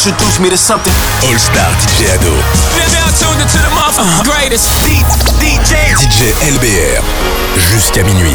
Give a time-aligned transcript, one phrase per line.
[0.00, 0.94] introduce me to something.
[1.28, 2.32] All Star DJ Ado.
[2.96, 4.32] Now tuned into the motherfucking uh-huh.
[4.32, 4.64] greatest.
[5.36, 7.04] DJ DJ LBR.
[7.68, 8.32] Jusqu'à minuit.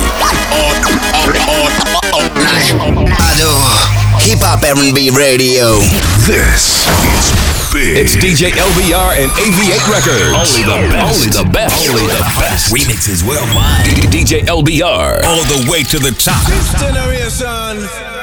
[3.17, 3.49] Ado.
[4.22, 5.81] Hip Hop R&B Radio.
[6.29, 7.33] This is
[7.73, 7.97] big.
[7.97, 10.37] It's DJ LBR and AV8 Records.
[10.37, 11.18] Only the best.
[11.18, 11.90] Only the best.
[11.90, 12.69] Only the best.
[12.69, 13.90] Remixes worldwide.
[14.13, 15.26] DJ LBR.
[15.26, 16.45] All the way to the top.
[16.45, 18.15] This generation,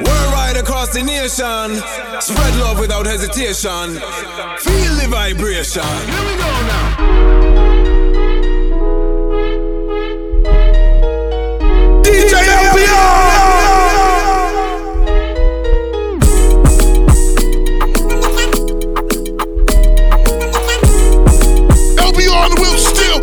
[0.00, 1.80] worldwide across the nation,
[2.20, 3.98] spread love without hesitation.
[4.60, 5.82] Feel the vibration.
[5.82, 6.86] Here we go now.
[12.02, 12.34] DJ
[12.66, 13.46] LBR.
[21.98, 23.20] LBR on the wheel, still,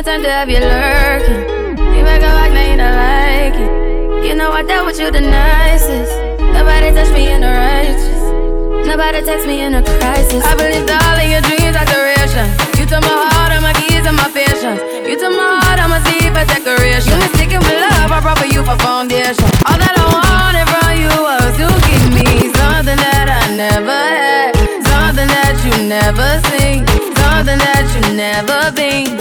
[0.00, 1.76] No time to have you lurking.
[1.76, 4.24] You make a walk, now you don't like it.
[4.24, 6.16] You know I dealt with you the nicest.
[6.56, 8.88] Nobody touched me in the righteous.
[8.88, 10.40] Nobody text me in a crisis.
[10.40, 12.48] I believed all of your dreams are duration.
[12.80, 14.80] You took my heart, all my keys, and my patience.
[15.04, 17.12] You took my heart, I'ma see for decoration.
[17.12, 19.44] You mistaken with love, I brought for you for foundation.
[19.68, 24.56] All that I wanted from you was to give me something that I never had,
[24.80, 29.16] something that you never seen, something that you never been.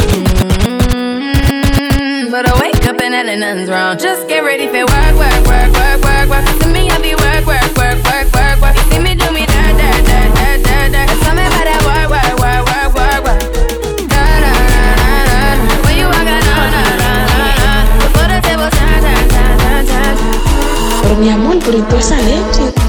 [0.97, 2.31] Mm-hmm.
[2.31, 3.97] But I wake up and hell nothing's wrong.
[3.97, 6.45] Just get ready for work, work, work, work, work, work.
[6.61, 8.75] To me, I be work, work, work, work, work, work.
[8.75, 11.09] You see me do me dirt, dirt, dirt, dirt, dirt, dirt.
[11.22, 13.42] Tell me about that work, work, work, work, work, work.
[14.09, 15.86] Da, da, da, da, da.
[15.86, 17.50] When you walk out, da, da, da, da,
[22.50, 22.89] da.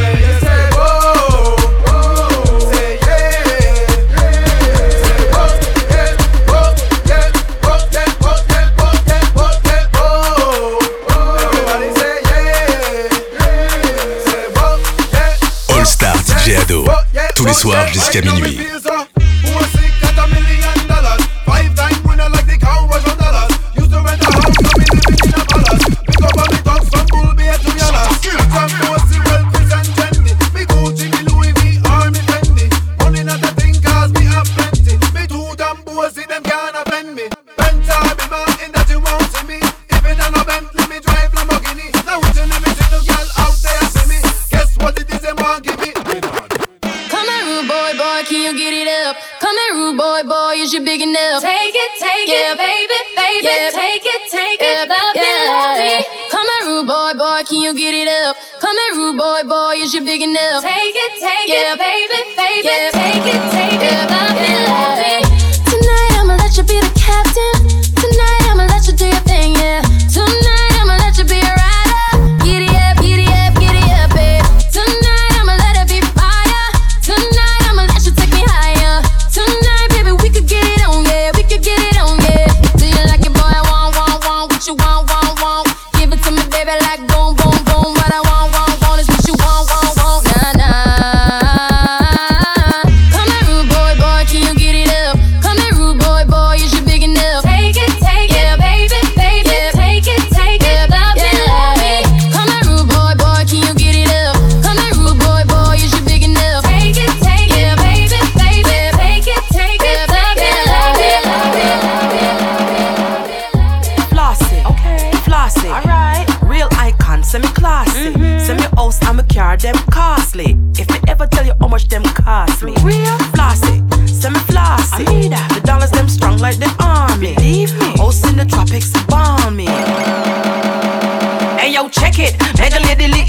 [0.00, 0.38] yeah, yeah.
[0.40, 0.70] Say
[14.56, 14.80] whoa,
[15.12, 15.76] yeah.
[15.76, 16.84] All Star DJ Ado.
[17.36, 18.69] Tous les soirs jusqu'à minuit.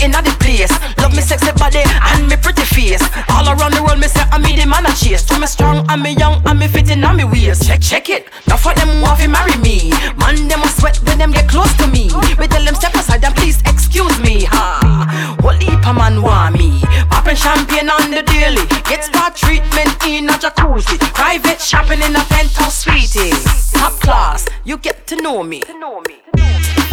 [0.01, 0.71] In the place.
[0.97, 3.01] Love me sexy body and me pretty face.
[3.29, 5.25] All around the world, me say I'm the man I chase.
[5.25, 7.67] So me strong and me young and me fitting on me waist.
[7.67, 8.29] Check, check it.
[8.47, 9.91] Now for them want to marry me.
[10.17, 12.09] Man, them a sweat when them get close to me.
[12.37, 14.43] We tell them step aside and please excuse me.
[14.45, 15.37] Ha.
[15.41, 16.81] What heap a man want me?
[17.09, 18.65] Popping champagne on the daily.
[18.89, 20.97] Get spa treatment in a jacuzzi.
[21.13, 23.33] Private shopping in a penthouse suite.
[23.71, 25.61] Top class, you get to know me.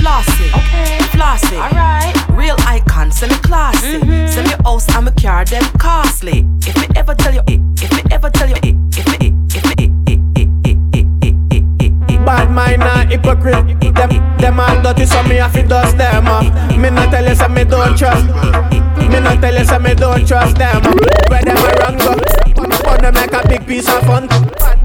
[0.00, 0.98] Flossy, okay.
[1.12, 2.14] Flossy, alright.
[2.30, 3.98] Real icon, semi classy.
[3.98, 4.26] Mm-hmm.
[4.28, 6.46] Semi house and me car, them costly.
[6.66, 9.34] If me ever tell you it, if me ever tell you it, if me it,
[9.56, 12.24] if me it, it, it, it, it, it, it, it, it.
[12.24, 13.80] Bad mind and hypocrite.
[13.94, 16.26] Them, them all dirty, so me have to dust them.
[16.26, 16.42] Uh.
[16.76, 18.26] Me not tell you, so me don't trust.
[18.26, 20.82] Me not tell you, so me don't trust them.
[20.84, 20.94] Uh.
[21.28, 22.57] Where them a run go?
[23.00, 24.26] Them make a big piece of fun.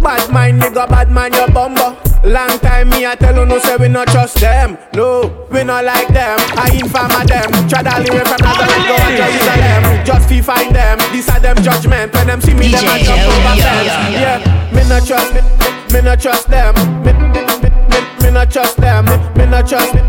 [0.02, 1.98] Bad mind, nigga, bad mind, your bumbo.
[2.24, 4.78] Long time me I tell you no say we not trust them.
[4.94, 6.40] No, we not like them.
[6.56, 7.52] I inform them.
[7.68, 10.06] Try to live from Nazareth, go to Jerusalem.
[10.06, 11.00] Just fi find them.
[11.12, 12.14] These are them judgment.
[12.14, 13.92] When them see me, them a jump over fence.
[14.16, 14.40] Yeah,
[14.72, 16.76] me not trust, me, me, me not trust them.
[17.04, 19.06] Me, me, me, me, me not trust them.
[19.06, 20.02] Me, me not trust, me,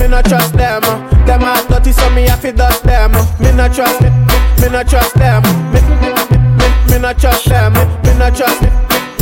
[0.00, 0.80] me not trust them.
[1.28, 3.12] Them are dirty, so me have to dust them.
[3.40, 4.08] Me not trust, me,
[4.62, 5.42] me not trust them.
[5.68, 6.07] Me, me,
[6.98, 7.72] me, me, me not trust them.
[7.72, 8.68] Me, me not trust, me,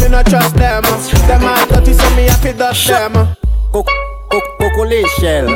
[0.02, 0.84] me not trust them.
[0.84, 1.26] Eh.
[1.26, 3.16] Them are dirty, so me have to dust them.
[3.16, 3.34] Eh.
[3.72, 5.46] Koko l'échelle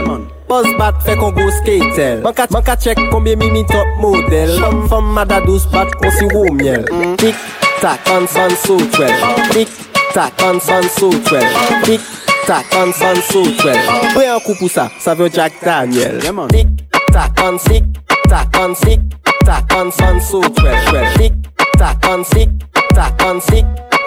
[0.49, 4.59] Buzz bat fait qu'on go skatel Man ka, man ka check combien mimi top model.
[4.61, 6.85] Femme femme mada douce bat on si wou miel
[7.17, 7.35] Tic
[7.81, 9.13] tac on son so twel
[9.51, 9.69] Tic
[10.13, 11.47] tac on son so twel
[11.85, 12.01] Tic
[12.47, 13.79] tac on son so twel
[14.15, 16.21] Pre un coup pour ça, ça veut Jack Daniel.
[16.51, 17.85] Tic tac on tic
[18.29, 19.01] tac on tic
[19.45, 21.33] tac on son so twel Tic
[21.79, 22.49] tac on tic
[22.95, 23.41] tac on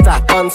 [0.03, 0.49] tac on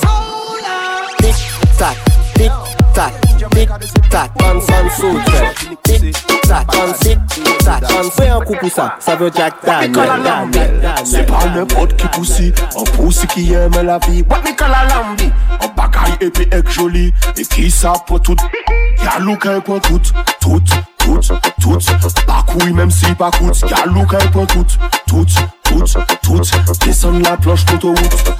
[1.18, 1.36] Tic
[1.78, 1.96] tac
[2.34, 2.52] tic
[2.94, 3.12] tac
[3.50, 3.68] tic
[4.10, 5.54] tac on son so twel
[5.84, 6.92] Tic tac on
[7.68, 9.92] on un coup pour ça, ça veut Jack Daniel
[11.04, 14.22] C'est pas n'importe qui poussi, un poussi qui aime la vie.
[14.28, 15.30] What me call a lambi?
[15.60, 18.36] Un bagaille épais et joli, et qui ça pour tout.
[19.02, 20.00] Y'a look un pour tout,
[20.40, 20.62] tout,
[21.08, 21.78] tout, tout.
[22.26, 23.64] Pas couille même si pas coûte.
[23.86, 24.64] Look un pour tout,
[25.06, 25.26] tout,
[25.64, 25.84] tout,
[26.22, 26.40] tout.
[26.84, 28.32] Descends la planche d'autoroute.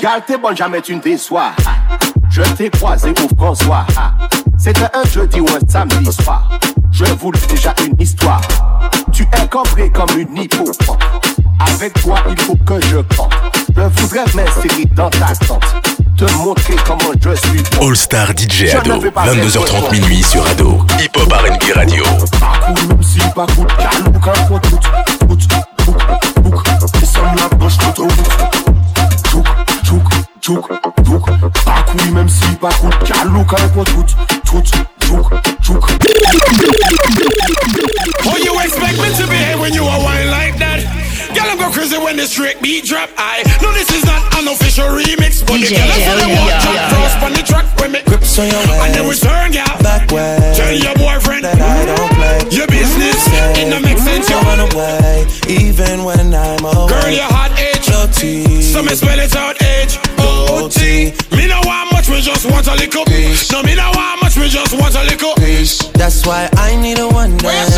[0.00, 1.52] Gal t'es bonne, jamais tu ne déçois.
[2.30, 3.86] Je t'ai croisé au François.
[4.58, 6.48] C'était un jeudi ou un samedi soir.
[6.90, 8.40] Je voulais déjà une histoire.
[9.12, 10.64] Tu es cambré comme une hippo.
[11.60, 13.32] Avec toi, il faut que je compte.
[13.76, 15.64] Je voudrais m'insérer dans ta tente.
[16.16, 17.62] Te montrer comment je suis.
[17.78, 17.88] bon.
[17.88, 20.86] All Star DJ Je Ado, ne vais pas 22h30 faire minuit sur Ado.
[21.00, 22.04] Hip Hop R&B Radio.
[22.38, 23.68] Parcours même si pas coûte.
[23.78, 24.78] Y'a look un pour tout.
[25.26, 25.38] Bout,
[25.84, 25.96] bouk,
[26.42, 26.64] bouk.
[27.00, 28.12] Descends la poche d'autoroute.
[29.30, 29.46] Chouk,
[29.84, 30.02] chouk,
[30.40, 30.68] chouk,
[31.04, 31.26] chouk.
[31.64, 33.08] Parcours même si pas coûte.
[33.08, 34.04] Y'a look un pour tout.
[34.44, 34.62] Tout,
[35.04, 35.30] chouk,
[35.62, 35.84] chouk.
[38.26, 41.03] Oh, you expect me to behave when you are wine like that?
[41.34, 43.10] Girl, I'm go crazy when the straight beat drop.
[43.18, 46.30] I know this is not an official remix, but the DJ girl is the Ellie,
[46.30, 47.26] one yeah, jump yeah, cross yeah.
[47.26, 49.76] on the track when me grips on your and then return, girl.
[49.82, 50.38] Back way.
[50.54, 52.38] Tell your boyfriend that I don't play.
[52.54, 53.18] your business.
[53.58, 56.88] It no make sense, you I run away, even when I'm away.
[56.88, 57.74] Girl, your hot age.
[57.84, 58.62] Guilty.
[58.62, 61.12] So me spell it out H O T.
[62.14, 63.04] Me know how much, me just want a little.
[63.06, 63.50] Peace.
[63.50, 65.34] No, me know how much, me just want a little.
[65.34, 65.78] Peace.
[65.94, 67.74] That's why I need a one What dance.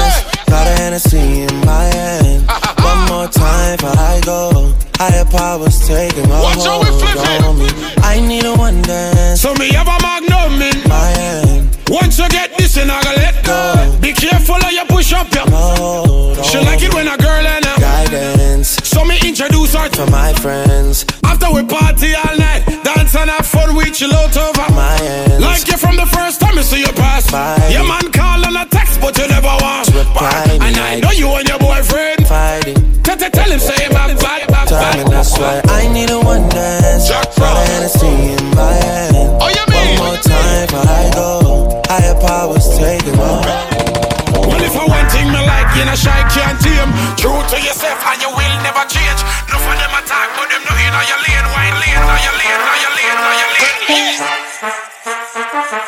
[0.47, 2.45] Got a Hennessy in my hand.
[2.47, 2.85] Ah, ah, ah.
[2.85, 4.75] One more time before I go.
[4.97, 7.69] Higher powers taking a Watch how we hold flip on me.
[8.05, 9.41] I need a one dance.
[9.41, 11.79] So me have a magnum in my hand.
[11.89, 13.99] Once you get this, and I gotta let go.
[14.03, 15.49] Be careful how you push up, yeah.
[15.49, 20.11] Hold She like it when a girl and a guidance So me introduce her for
[20.11, 21.07] my friends.
[21.25, 22.46] After we party all night Dance
[23.17, 25.41] and have fun, we chill out over My hands.
[25.41, 27.73] Like you from the first time you see you pass Fight.
[27.73, 31.29] Your man call on a text but you never want Reply And I know you
[31.35, 32.77] and your boyfriend Fighting.
[33.03, 36.19] Tell, tell, tell him say bad, bad, bad, time and that's why I need a
[36.21, 37.09] one dance.
[37.09, 37.71] Jack Frost.
[37.71, 39.15] Hennessy in my hand.
[39.41, 39.99] Oh, you One mean?
[39.99, 41.83] more time before I go.
[41.87, 43.57] Higher powers taking over.
[44.47, 47.99] Well if I one thing me like you know shy can't tame True to yourself
[48.11, 49.21] and you will never change
[49.51, 50.29] No for them attack
[50.97, 54.17] now you lean, wine you lean, now you lean, now you lean.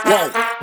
[0.04, 0.57] Whoa.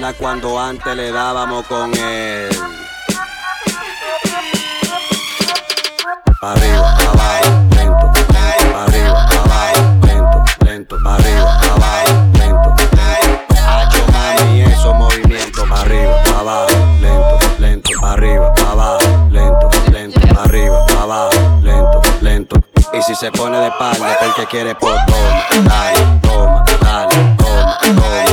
[0.00, 2.48] ¿Te acuerdas cuando antes le dábamos con él?
[6.40, 8.12] Pa' arriba, pa' abajo, lento,
[8.72, 12.74] pa' arriba, pa' abajo, lento, lento, pa' arriba, pa' abajo, lento.
[13.68, 16.68] Hacho, mami, esos movimientos, pa' arriba, pa' abajo,
[17.00, 22.62] lento, lento, pa' arriba, pa' abajo, lento, lento, pa' arriba, pa' abajo, lento, lento.
[22.94, 28.29] Y si se pone de espalda, porque quiere por toma, dale, toma, dale, toma, toma,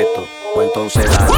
[0.00, 0.26] ¿Te esto?
[0.54, 1.34] Pues entonces dale.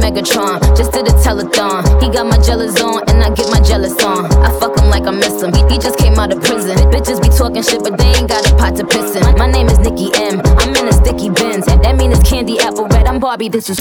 [0.00, 1.82] Megatron, just did a telethon.
[2.00, 4.26] He got my jealous on, and I get my jealous on.
[4.40, 5.52] I fuck him like I miss him.
[5.52, 6.76] He, he just came out of prison.
[6.90, 9.22] Bitches be talking shit, but they ain't got a pot to piss in.
[9.36, 10.40] My name is Nicki M.
[10.58, 11.66] I'm in a sticky bins.
[11.66, 13.06] That mean it's candy apple red.
[13.06, 13.48] I'm Barbie.
[13.48, 13.78] This is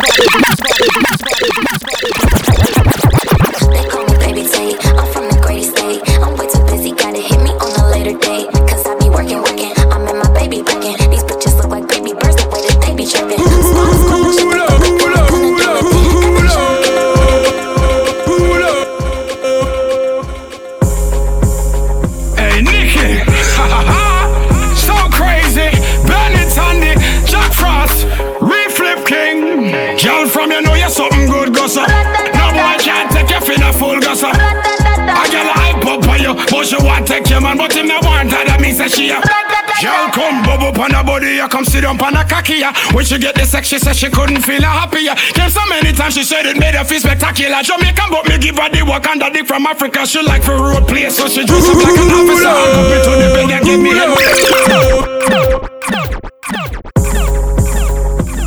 [36.65, 38.43] she want take your man, but him not want her.
[38.43, 39.45] That means that she uh, a.
[39.83, 42.55] Girl come bubble up on her body, you come sit down on her cocky.
[42.63, 42.73] ya.
[42.93, 45.13] When she get the sex, she said she couldn't feel her happier.
[45.35, 47.61] Came so many times she said it made her feel spectacular.
[47.61, 50.07] Jamaican, but me give her the work and the dick from Africa.
[50.07, 52.49] She like for road play, so she dress up like an officer.
[52.49, 54.09] Come me to the bed and give me head.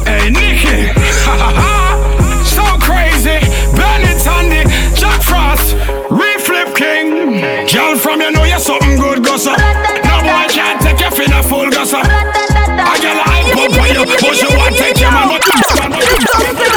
[0.09, 0.91] Hey, Nicky.
[2.57, 3.39] so crazy.
[3.77, 4.65] Bennett Sandy,
[4.97, 5.77] Jack Frost,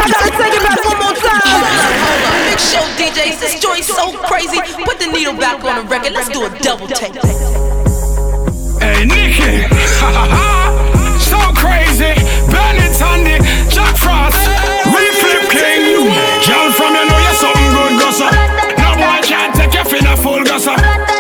[0.02, 0.10] Big
[2.58, 4.58] show DJs, this joint's so crazy.
[4.84, 6.14] Put the needle back on the record.
[6.14, 7.14] Let's do a double take.
[8.82, 9.62] Hey, Nicky.
[11.22, 12.18] so crazy.
[12.50, 13.38] Bennett Sandy,
[13.70, 14.42] Jack Frost,
[14.90, 16.10] Reflip King.
[16.50, 18.32] Girl from you know you're something good, gossa.
[18.82, 21.11] No boy can't take you for the full gossa.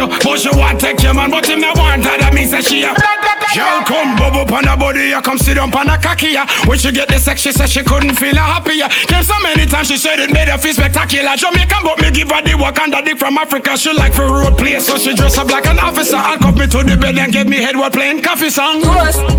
[0.00, 2.16] You, but she want to take your man, but him not want her.
[2.16, 3.20] That means that she uh, a.
[3.50, 6.38] Girl come bubble up on her body, you come sit down on her cocky.
[6.38, 6.46] ya.
[6.66, 8.86] When she get the sex, she said she couldn't feel her happier.
[9.10, 11.34] Came so many times she said it made her feel spectacular.
[11.34, 13.76] Jamaican, but me give her the work and the dick from Africa.
[13.76, 16.16] She like for road play, so she dress up like an officer.
[16.16, 18.80] Handcuff me to the bed and give me head while playing coffee song.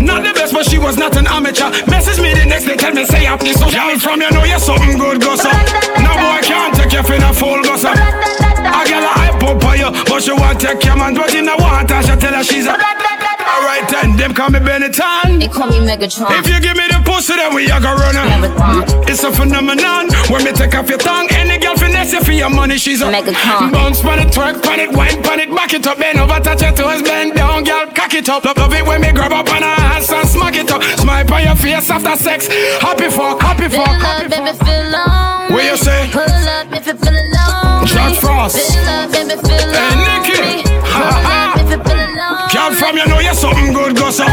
[0.04, 1.72] Not the best, but she was not an amateur.
[1.88, 3.52] Message me the next day, tell me say happy.
[3.56, 5.48] So y'all from you know you're something good, gossa.
[6.04, 8.51] No boy can't take you for the full gossa.
[8.72, 11.56] A girl I pop on you, but she want take your man, but in the
[11.58, 12.76] want her, she tell her she's a.
[13.42, 15.40] Alright then, them call me Benetton.
[15.40, 16.30] They call me Megatron.
[16.40, 19.04] If you give me the pussy, then we are gonna run her.
[19.10, 20.08] It's a phenomenon.
[20.30, 23.06] When me take off your tongue, any girl finesse you for your money, she's a
[23.06, 23.72] Megacon.
[23.72, 26.62] Bounce pan it, twerk pan it, wine pan it, back it up, bend over, touch
[26.62, 28.44] your toes, bend down, girl, cock it up.
[28.44, 30.82] Love, love it when me grab up on her ass and smack it up.
[30.98, 32.48] Smile on your face after sex.
[32.80, 35.54] Happy fuck, happy Feel fuck, love, happy baby, feel lonely.
[35.54, 36.08] What you say?
[36.10, 37.31] Pull up if you feel alone.
[37.92, 38.56] Jack Frost.
[38.56, 39.12] Hey, up
[41.68, 42.48] you feel alone.
[42.52, 44.26] Girl from you know you're something good, gossa.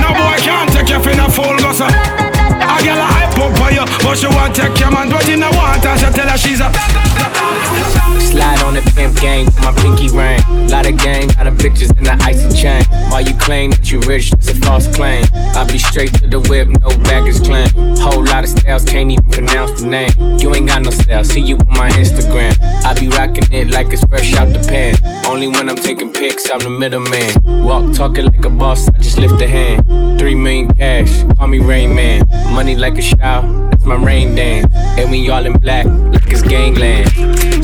[0.00, 1.88] No boy can't take you for the full gossa.
[1.88, 5.50] A girl I pop on you, but she want take your man, but in the
[5.52, 8.11] water, she tell her she's a.
[8.32, 10.40] Slide on the pimp gang my pinky ring.
[10.68, 12.84] Lot of gang, lot of bitches in the icy chain.
[13.10, 15.24] While you claim that you rich, that's a false claim.
[15.54, 17.68] I be straight to the whip, no baggage claim.
[17.98, 20.12] Whole lot of styles, can't even pronounce the name.
[20.38, 22.56] You ain't got no style, see you on my Instagram.
[22.84, 24.96] I be rocking it like it's fresh out the pan.
[25.26, 27.64] Only when I'm taking pics, I'm the middleman.
[27.64, 30.18] Walk talking like a boss, I just lift a hand.
[30.18, 32.26] Three million cash, call me Rain Man.
[32.52, 34.66] Money like a shower, that's my rain dance.
[34.98, 37.10] And we all in black, like it's gangland.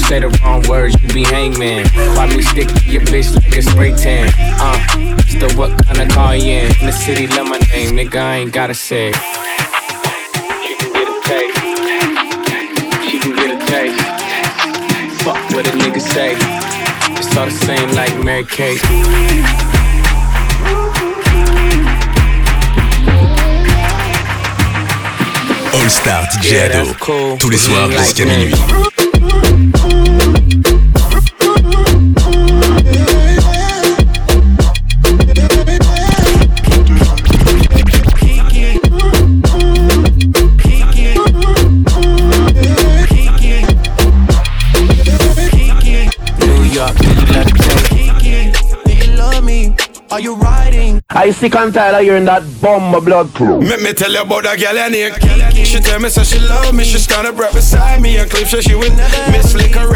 [0.09, 1.87] Say the wrong words, you be hangman.
[2.17, 4.33] Why me stick to your bitch like a spray tan?
[4.39, 4.79] Uh,
[5.27, 6.67] still what kind of car you in?
[6.81, 9.13] In the city, love my name, nigga, I ain't gotta say.
[10.65, 11.59] She can get a taste.
[13.11, 14.01] She can get a taste.
[15.23, 16.37] Fuck what a nigga say.
[17.19, 18.81] It's all the same like Mary Kate.
[25.75, 27.39] All Star DJ Yeah, cool.
[27.39, 28.55] Tous les soirs jusqu'à minuit.
[50.19, 51.01] Are you riding?
[51.11, 53.61] I sick and tired of hearing that bomb blood crew.
[53.61, 55.15] Make me tell you about that girl I need.
[55.65, 58.49] She tell me so she love me, she's stand up breath beside me and clip
[58.49, 58.91] so she would
[59.31, 59.87] miss liquor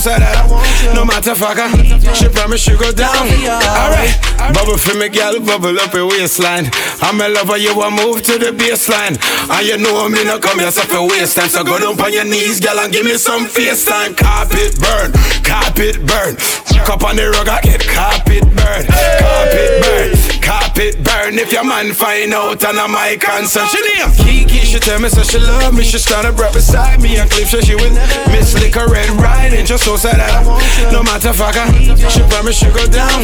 [0.00, 0.48] sad that
[0.96, 1.68] no matter fucker.
[2.16, 3.28] She promise she go down.
[3.28, 4.16] Alright,
[4.56, 6.72] bubble for me, girl, bubble up your waistline.
[7.04, 9.20] I'm a lover, you want move to the baseline.
[9.52, 11.52] And you know me no come here so for waste time.
[11.52, 14.14] So go down on your knees, girl, and give me some face time.
[14.14, 15.12] Carpet burn,
[15.44, 16.36] carpet burn.
[16.88, 20.39] Cup on the rug, I get carpet burn, carpet burn.
[20.50, 23.70] Carpet burn if your man find out and I'm my concern.
[23.70, 25.84] She name Kiki, she tell me so she love me.
[25.86, 27.94] She stand up right beside me and clip so she with
[28.34, 31.70] Miss Liquor Red riding just so sad that I, no matter fucker.
[32.10, 33.22] She promise she go down.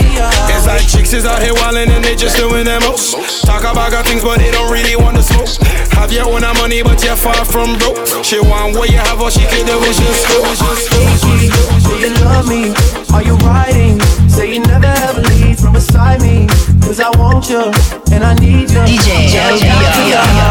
[0.55, 3.19] It's like chicks is out here wildin' and they just doing their most.
[3.43, 5.51] Talk about got things but they don't really want to smoke.
[5.99, 8.07] Have your own money but you're far from broke.
[8.23, 10.47] She want what you have or she could do is just go.
[11.91, 12.71] Do you love me?
[13.11, 13.99] Are you riding?
[14.31, 16.47] Say you never ever leave from beside me.
[16.87, 17.63] Cause I want you
[18.13, 18.81] and I need you.
[18.85, 19.37] DJ.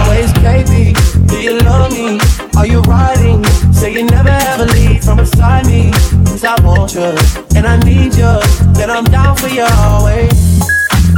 [0.06, 1.28] Always KB.
[1.28, 2.20] Do you love me?
[2.58, 3.44] Are you riding?
[3.74, 5.92] Say you never ever leave from beside me.
[6.26, 7.16] Cause I want you
[7.56, 8.34] and I need you.
[8.74, 10.56] Then I'm down for you always.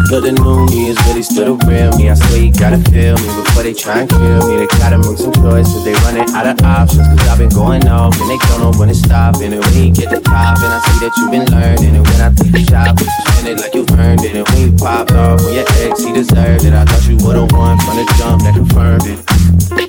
[0.09, 2.09] But the new me is really still the real me.
[2.09, 4.61] I swear you gotta feel me before they try and kill me.
[4.61, 7.07] They gotta make some choices, they running out of options.
[7.09, 9.51] Cause I've been going off and they don't know when it's stopping.
[9.51, 11.97] And when you get the top, and I see that you've been learning.
[11.97, 14.37] And when I take the shot, you spend it like you earned it.
[14.37, 16.73] And when you popped off with your ex, he deserved it.
[16.73, 19.19] I thought you would've won from the jump that confirmed it.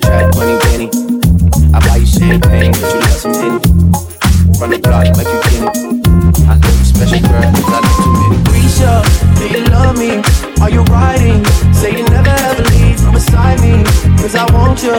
[0.01, 0.87] Track 20 penny.
[1.71, 3.59] I buy you champagne, but you love some Henny.
[4.57, 5.98] Run the block like you get it.
[6.99, 8.37] I special girl, cause I love too many.
[8.51, 8.91] Risha,
[9.39, 10.19] do you love me?
[10.59, 11.39] Are you riding?
[11.71, 13.87] Say you never ever leave from beside me.
[14.19, 14.91] Cause I want you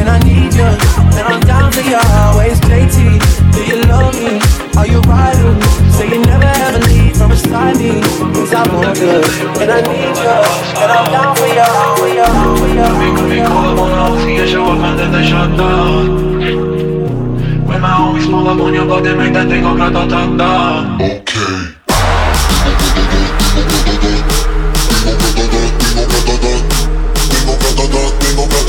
[0.00, 0.64] and I need you.
[1.12, 2.56] And I'm down for you always.
[2.64, 3.20] JT,
[3.52, 4.40] do you love me?
[4.80, 5.60] Are you riding?
[5.92, 8.00] Say you never ever leave from beside me.
[8.32, 9.20] Cause I want you
[9.60, 10.36] and I need you.
[10.80, 11.68] And I'm down for you,
[12.00, 12.24] for you,
[12.56, 12.88] for you.
[13.12, 16.31] Come and call up on all, see you show up and then they
[17.82, 18.14] shut down.
[18.14, 20.98] When my homies pull up on your block, they make that thing go grata-ta-ta.
[21.00, 21.72] Okay.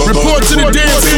[0.07, 1.13] Report to the dance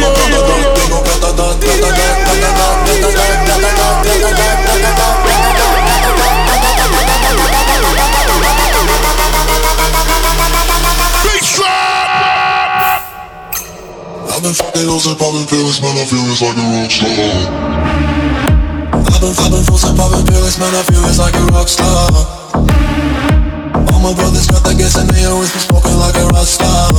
[14.36, 17.08] I've been fucking hoes and popping pills, man, I feel it's like a rock star.
[18.92, 22.12] I've been, I've been fucking popping pills, man, I feel it's like a rock star.
[23.96, 26.92] All my brothers got that gas and they always be smoking like a rock star.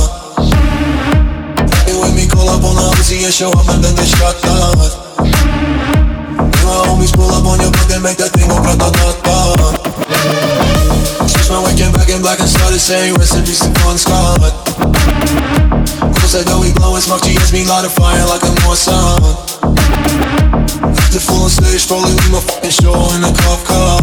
[1.86, 4.34] Hey, when me call up on the Uzi and show up and then they shut
[4.42, 4.74] down.
[5.22, 9.78] My homies pull up on your block, they make that thing go grata-ta-ta.
[11.22, 14.42] Switch my waking back in black and started saying recipes to Bon Scott.
[16.28, 19.16] That door, we blowin' smoke, GS me light a fire like a North Sun.
[21.08, 23.96] The full on stage, probably with my fucking show in a cop car.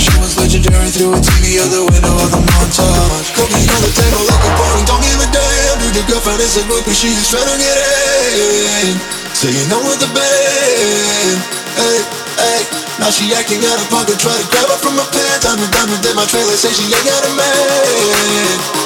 [0.00, 3.28] She was legendary through a TV out the window of the montage.
[3.36, 5.76] Cooking on the table like a party, don't give a damn.
[5.76, 8.96] Dude, your girlfriend is a groupie, she just tryna get in.
[9.36, 11.36] Saying no with the band.
[11.76, 12.00] Hey,
[12.40, 12.60] hey.
[12.96, 15.44] Now she acting out of pocket, try to grab her from my pants.
[15.44, 18.85] I'm a diamond in my trailer, say she ain't got a man.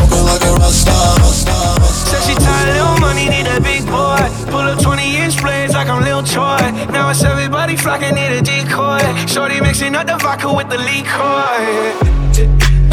[9.81, 11.41] Pouring up the vodka with the liquor.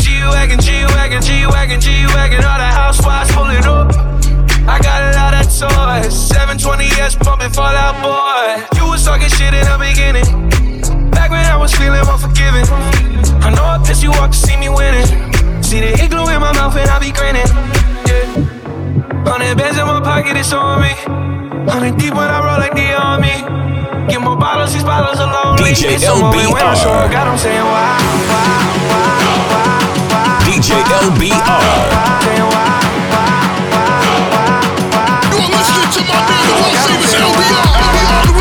[0.01, 2.41] G-Wagon, G-Wagon, G-Wagon, G-Wagon.
[2.43, 3.93] All the housewives pulling up.
[4.65, 6.33] I got a lot of toys.
[6.33, 8.81] 720S pumping Fall Out Boy.
[8.81, 10.25] You was talking shit in the beginning.
[11.11, 12.65] Back when I was feeling unforgiving.
[13.45, 15.05] I know I pissed you off to see me winning.
[15.63, 17.53] See the igloo in my mouth and I be grinning.
[18.09, 19.29] Yeah.
[19.29, 20.97] Hundred bands in my pocket, it's on me.
[21.71, 23.78] Hundred deep when I roll like the army.
[24.09, 25.57] Get more bottles, these bottles alone.
[25.59, 26.83] DJ moment when I LBR.
[26.83, 27.93] show her, God, I'm saying why,
[28.25, 28.57] why,
[28.89, 29.05] why,
[29.53, 30.49] why, why.
[30.49, 31.39] DJ LBR.
[35.29, 37.69] You're listening to my man, the world famous LBR.
[37.85, 38.38] LBR,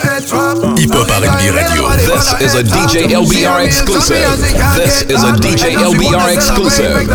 [0.00, 1.88] Hip Hop R&B Radio.
[1.96, 4.16] This is a DJ LBR exclusive.
[4.76, 7.08] This is a DJ LBR exclusive.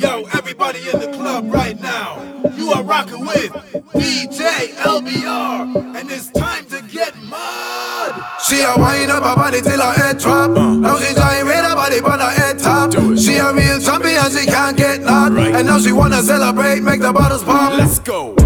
[0.00, 2.22] Yo, everybody in the club right now,
[2.56, 3.52] you are rocking with
[3.94, 8.14] DJ LBR, and it's time to get mud.
[8.46, 10.50] She a wind up her body till her head drop.
[10.52, 12.92] Now she trying with her body on her head top.
[13.18, 15.36] She a real champion, she can't get knocked.
[15.36, 17.74] And now she wanna celebrate, make the bottles pop.
[17.76, 18.39] Let's go.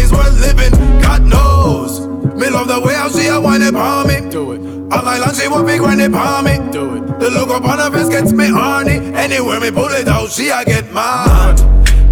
[0.00, 0.72] It's worth living.
[1.00, 2.00] God knows.
[2.34, 4.20] Me love the way how she a whine it on me.
[4.30, 4.60] Do it.
[4.92, 6.58] All night long she want me grind it on me.
[6.72, 7.18] Do it.
[7.20, 8.96] The look upon her face gets me horny.
[9.14, 11.60] Anywhere me pull it out, she a get mad.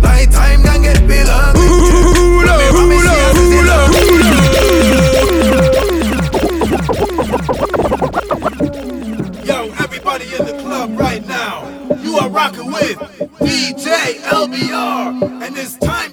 [0.02, 1.68] Nighttime can get feel hungry.
[2.44, 3.48] When me want me, she a sit
[9.46, 11.66] Yo, everybody in the club right now,
[12.02, 12.98] you are rocking with
[13.40, 16.12] DJ LBR, and it's time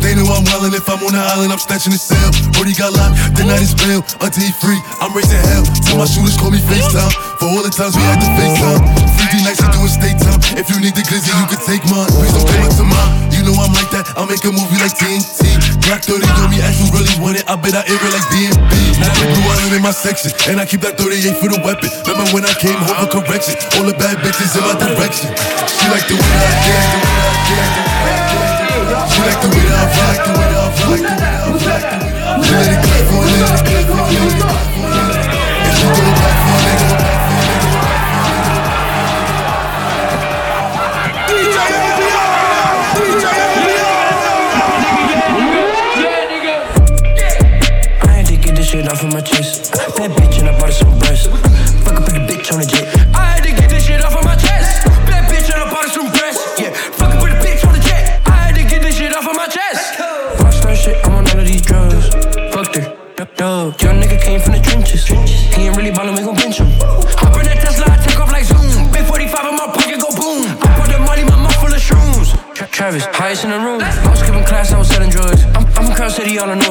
[0.00, 0.74] they know I'm wildin'.
[0.74, 2.30] If I'm on the island, I'm snatching the cell.
[2.54, 4.02] Brody got locked, the night is bail.
[4.22, 5.64] Until he free, I'm raising hell.
[5.86, 7.12] Tell my shooters call me FaceTime.
[7.38, 8.80] For all the times we had to FaceTime.
[9.18, 10.40] 3D nights, we doing state time.
[10.58, 12.10] If you need the glizzy, you can take mine.
[12.14, 13.10] Please don't play to mine.
[13.34, 14.10] You know I'm like that.
[14.18, 15.46] I'll make a movie like TNT.
[15.86, 17.44] Black 30 on me, ask who really want it.
[17.48, 18.72] I bet I air it like DMB.
[19.00, 20.34] Now the in my section.
[20.50, 21.88] And I keep that 38 for the weapon.
[22.04, 23.54] Remember when I came home for correction?
[23.78, 25.30] All the bad bitches in my direction.
[25.70, 26.82] She like the way I get.
[27.46, 28.27] She like the way that
[28.98, 31.98] I rock, the way that I rock, the way that I rock, the way.
[32.42, 34.58] She let it clap a let it clap
[35.78, 36.37] throw it back
[63.38, 63.80] Dub.
[63.80, 65.06] Young nigga came from the trenches.
[65.06, 66.66] He ain't really ballin', we gon' bench him.
[67.22, 68.90] Hop in that Tesla, I take off like zoom.
[68.90, 70.42] Big 45 in my pocket, go boom.
[70.58, 72.34] I put the money, my mouth full of shrooms.
[72.58, 73.78] Tra- Travis, highest in the room.
[73.78, 75.46] I was skipping class, I was selling drugs.
[75.54, 76.67] I'm, I'm from Crown City, all I know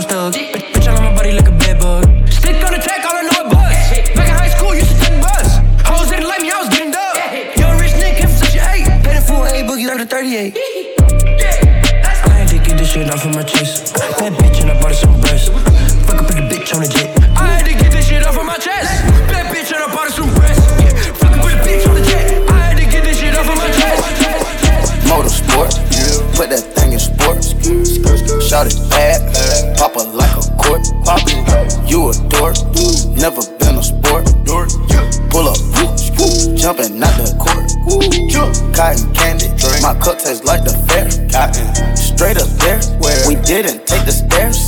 [43.48, 44.60] didn't take the stairs.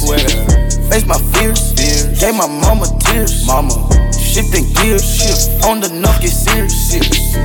[0.89, 1.73] Face my fears.
[1.73, 2.19] fears.
[2.19, 3.45] Gave my mama tears.
[3.45, 3.75] Mama,
[4.13, 5.03] shifting gears.
[5.03, 6.89] Shift on the knock, get serious.
[6.89, 7.35] serious.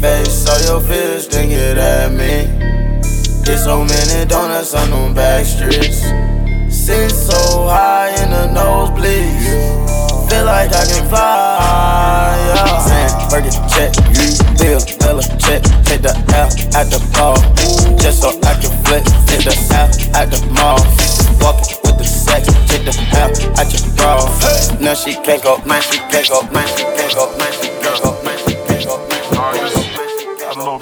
[0.00, 2.48] Face all your fears, then get at me.
[3.44, 6.00] Get so many donuts on them back streets.
[6.74, 10.30] Sit so high in the nosebleeds.
[10.30, 12.36] Feel like I can fly.
[12.56, 12.80] Yeah.
[12.88, 13.92] Saying, check,
[14.58, 15.03] Bill, Bella
[15.44, 15.62] check.
[15.84, 17.36] Take the L at the ball.
[18.00, 19.04] Just so I can flex.
[19.28, 20.80] Take the L at the mall.
[21.40, 22.48] Walking with the sex.
[22.68, 23.30] Take the L
[23.60, 24.24] at your bra.
[24.80, 28.00] Now she can't go, man, she can't go, man, she can't go, man, she can't
[28.02, 29.84] go, man, she can't go, man, she can't
[30.54, 30.78] go.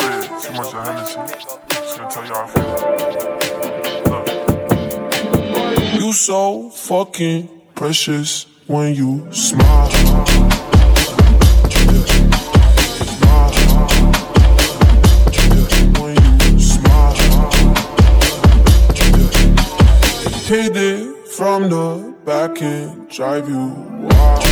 [5.98, 10.51] You so fucking precious when you smile.
[21.62, 23.66] From the back and drive you
[24.00, 24.42] wild.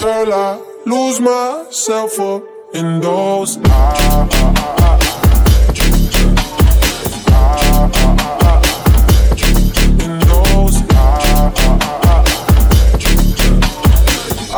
[0.00, 2.42] Girl, I lose myself up.
[2.74, 4.56] In those eyes.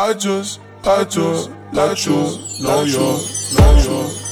[0.01, 2.13] I just, I just let you
[2.61, 3.19] know you're,
[3.53, 4.28] know you're,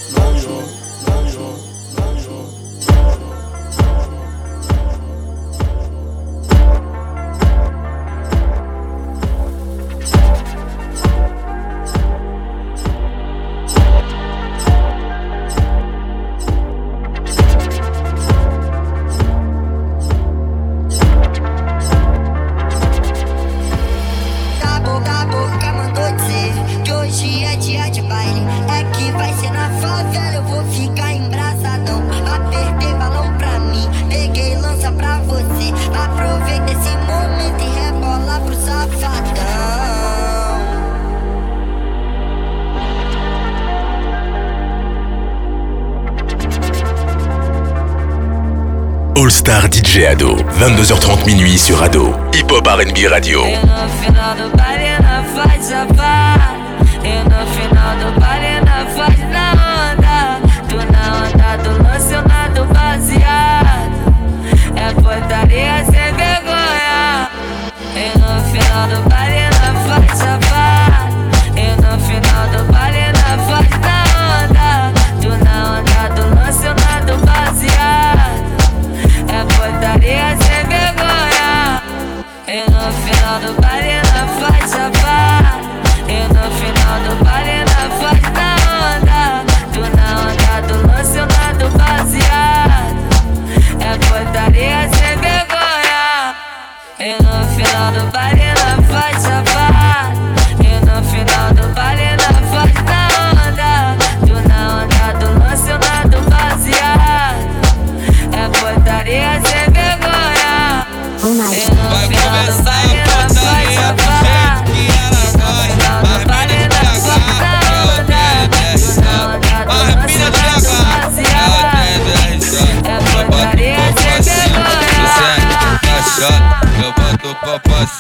[49.48, 53.46] Star DJ Ado, 22h30 minuit sur Ado, Hip Hop RB Radio.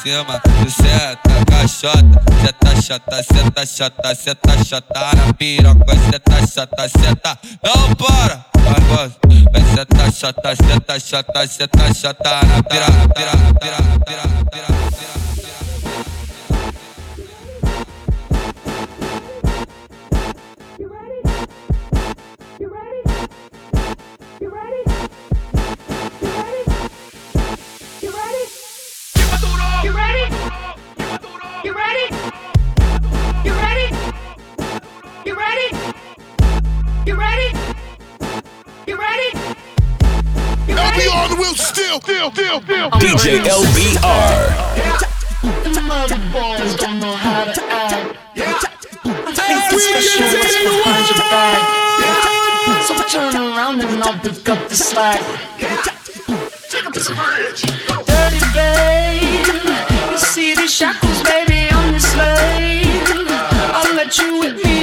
[0.08, 2.22] Cima, tu senta caixota.
[2.41, 5.96] Cê tá chata, cê tá chata, cê tá chata na piroca.
[6.10, 7.38] Cê tá chata, cê tá.
[7.63, 8.46] Não para!
[8.56, 13.10] Vai, cê tá chata, cê tá chata, cê tá chata na piroca.
[13.13, 15.27] piroca, piroca, piroca, piroca.
[29.84, 30.26] You ready?
[31.63, 32.06] You ready?
[33.46, 33.88] You ready?
[35.24, 35.68] You ready?
[37.06, 37.50] You ready?
[38.88, 39.30] You ready?
[40.68, 42.90] LBR on the wheel still, still, still, still.
[42.92, 44.78] DJ LBR.
[46.08, 48.18] The boys don't know how to act.
[48.34, 51.62] Think it's special what's behind your back.
[52.88, 55.22] So turn around and I'll pick up the slack.
[56.72, 57.00] Dirty
[60.78, 63.08] shackles, baby, I'm your slave.
[63.74, 64.77] I'll let you with me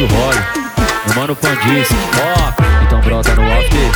[0.00, 0.34] Tio Roy,
[1.04, 3.90] meu mano Pandice, ó, então brota no after,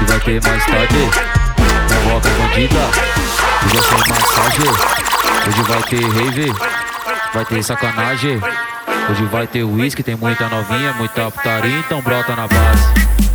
[0.00, 1.10] que vai ter mais tarde,
[1.86, 2.80] convoca bandida,
[3.64, 4.68] hoje ser massagem,
[5.46, 6.52] hoje vai ter rave,
[7.32, 8.40] vai ter sacanagem,
[9.08, 13.27] hoje vai ter whisky, tem muita novinha, muita putaria, então brota na base,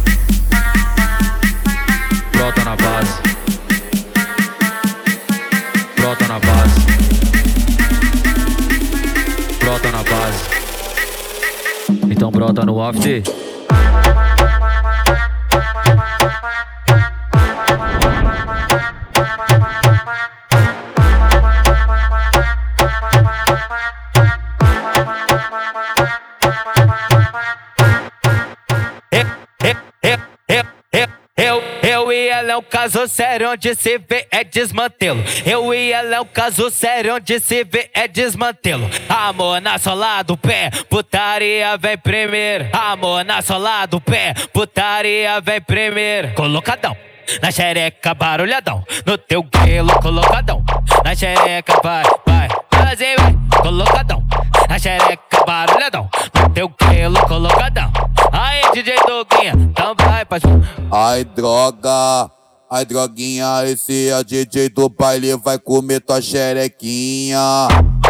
[12.53, 13.23] Bota no after.
[29.11, 29.25] É,
[29.63, 30.59] é, é, é,
[30.91, 35.23] é, é, é o Elão, caso sério onde se vê desmantelo.
[35.45, 38.89] Eu e ela é um caso sério onde se vê é desmantelo.
[39.09, 42.69] Amor na sola do pé, putaria vem primeiro.
[42.71, 46.33] Amor na sola do pé, putaria vem primeiro.
[46.33, 46.95] Colocadão.
[47.41, 48.83] Na xereca, barulhadão.
[49.05, 50.63] No teu grelo, colocadão.
[51.03, 52.47] Na xereca, vai, vai.
[52.71, 53.33] Fazer, vai.
[53.61, 54.23] Colocadão.
[54.69, 56.09] Na xereca, barulhadão.
[56.35, 57.91] No teu grelo, colocadão.
[58.31, 60.61] Aí, DJ Doguinha, então vai, parceiro.
[60.91, 62.29] Ai droga,
[62.73, 67.37] ai droguinha, esse é o DJ do baile, vai comer tua xerequinha.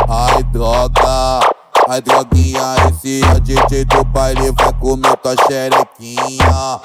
[0.08, 1.42] Ai droga,
[1.90, 6.80] ai droguinha, esse é o DJ do baile, vai comer tua xerequinha.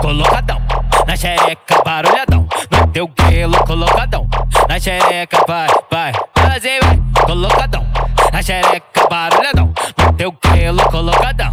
[0.00, 0.60] Colocadão,
[1.08, 2.46] na xereca, barulhadão.
[2.70, 4.28] No teu grelo, colocadão.
[4.68, 6.12] Na xereca, vai, vai.
[6.38, 7.02] Fazer, vai.
[7.26, 7.84] Colocadão,
[8.32, 9.74] na xereca, barulhadão.
[9.98, 11.52] No teu grelo, colocadão.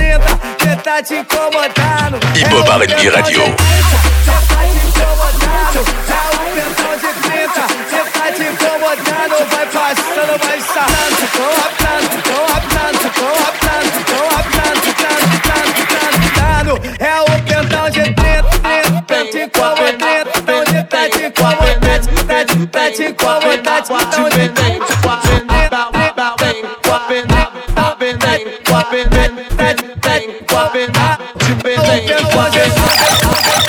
[0.81, 2.19] tá te incomodando.
[2.35, 3.43] Ibo Balemi Radio.
[3.45, 7.63] Cê tá te incomodando, é o pentão de pinta.
[7.89, 11.23] Cê tá te incomodando, vai passando, vai sarrando.
[11.31, 16.73] Tô aplando, tô aplando, tô aplando, tô aplando, tanto, tanto, tanto, tanto.
[17.03, 18.51] É o pentão de pinta,
[19.07, 22.07] pentão de incomodante, pentão de tá te incomodante,
[22.67, 24.49] tá te incomodante, pentão de
[31.77, 33.60] everything.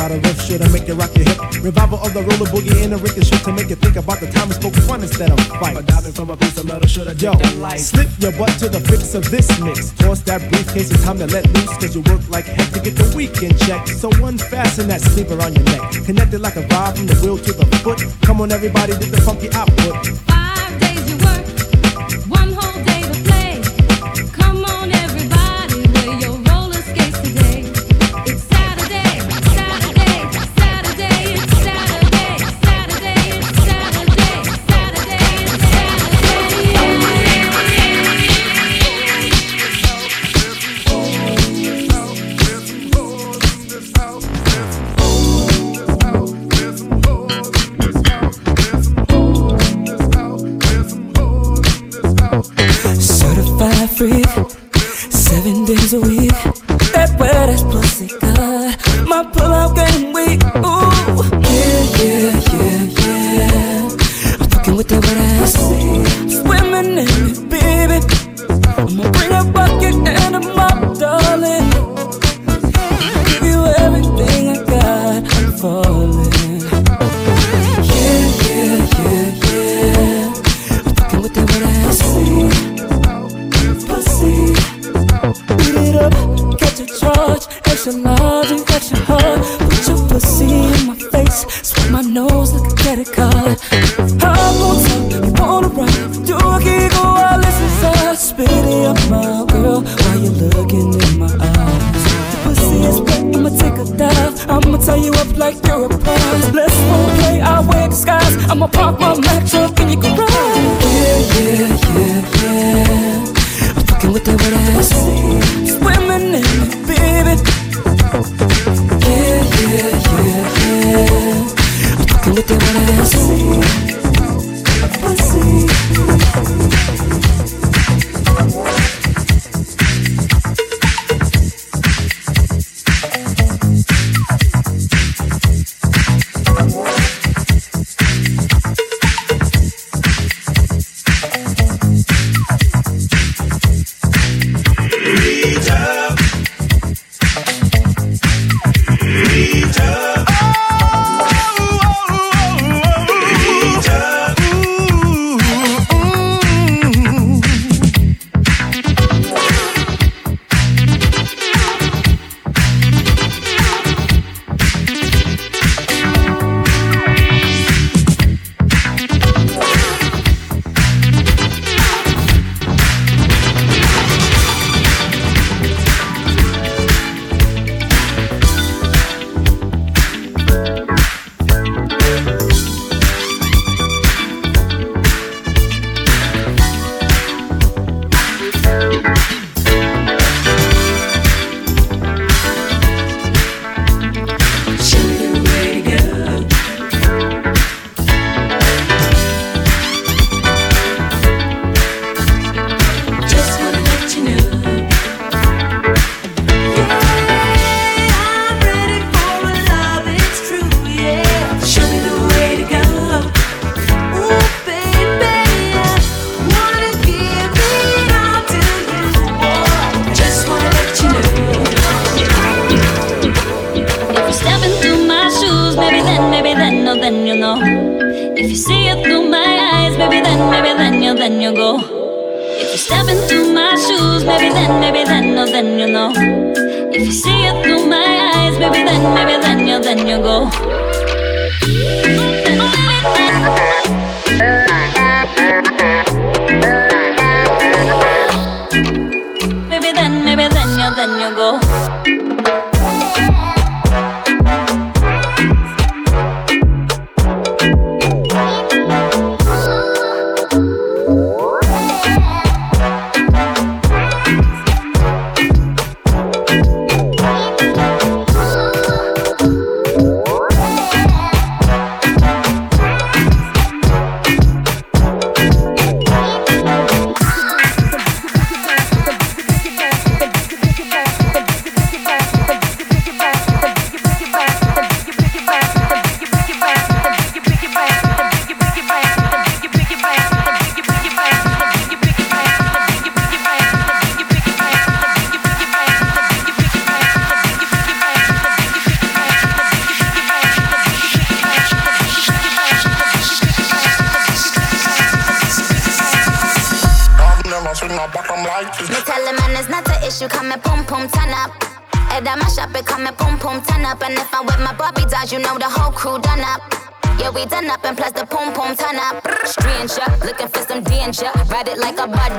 [0.00, 1.38] about a riff shit to make you rock your hip.
[1.60, 4.48] Revival of the roller boogie in the ricochet to make you think about the time
[4.48, 5.76] we spoke fun instead of fight.
[5.76, 7.36] A diamond from a piece of metal should have Yo,
[7.76, 9.92] slip your butt to the fix of this mix.
[10.00, 12.96] Toss that briefcase, it's time to let loose, cause you work like heck to get
[12.96, 13.86] the weekend check.
[13.86, 15.92] So unfasten that sleeper on your neck.
[16.08, 18.00] Connected like a rod from the wheel to the foot.
[18.22, 20.29] Come on, everybody, get the funky output.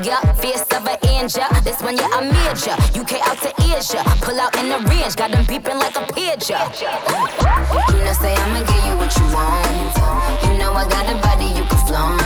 [0.04, 0.22] Yeah.
[0.34, 1.44] Fierce of an angel.
[1.64, 2.76] This one, yeah, I major.
[2.98, 4.02] UK out to Asia.
[4.22, 6.62] Pull out in the range, got them beeping like a pigeon.
[7.92, 10.42] You know, say I'ma give you what you want.
[10.46, 12.22] You know I got a body you can flaunt.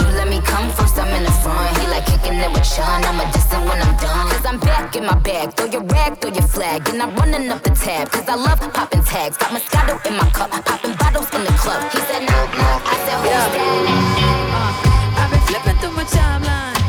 [0.00, 1.76] You let me come first, I'm in the front.
[1.78, 3.02] He like kicking it with Sean.
[3.04, 4.28] I'ma a distant when I'm done.
[4.30, 5.52] Cause I'm back in my bag.
[5.54, 6.88] Throw your rag, throw your flag.
[6.88, 8.10] And I'm running up the tab.
[8.10, 9.36] Cause I love popping tags.
[9.36, 10.50] Got Moscato in my cup.
[10.50, 11.82] Popping bottles in the club.
[11.92, 12.68] He said no, no.
[12.84, 13.48] I said who's yeah.
[13.48, 14.32] that?
[14.52, 16.81] Uh, I've been flipping through my timeline,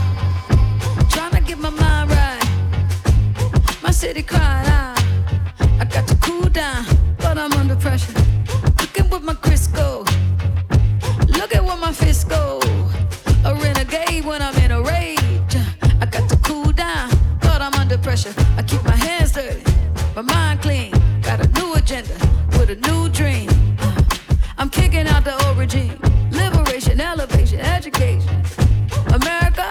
[4.03, 5.01] city crying out.
[5.79, 6.83] I got to cool down,
[7.19, 8.11] but I'm under pressure.
[8.81, 10.03] Looking with my Crisco.
[11.37, 12.59] Look at what my fist go.
[13.45, 15.55] A renegade when I'm in a rage.
[16.01, 18.33] I got to cool down, but I'm under pressure.
[18.57, 19.63] I keep my hands dirty,
[20.17, 20.91] my mind clean.
[21.21, 22.15] Got a new agenda
[22.57, 23.49] with a new dream.
[24.57, 25.97] I'm kicking out the old regime.
[26.29, 28.35] Liberation, elevation, education.
[29.19, 29.69] America,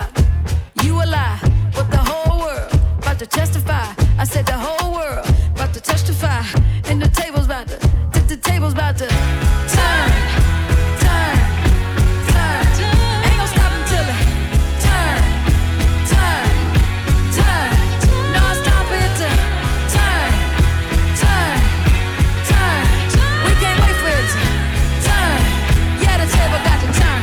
[0.82, 1.38] you a lie,
[1.74, 4.01] but the whole world about to testify.
[8.94, 9.08] turn,
[9.68, 10.10] turn,
[12.28, 12.56] turn.
[13.24, 14.20] Ain't stop until it
[14.84, 15.22] turn,
[16.12, 16.46] turn,
[17.32, 17.72] turn.
[18.34, 19.28] No to
[19.92, 20.32] turn,
[21.22, 21.58] turn,
[23.14, 23.36] turn.
[23.46, 24.28] We can't wait for it
[25.06, 25.40] turn.
[26.02, 27.22] Yeah, the table got to turn.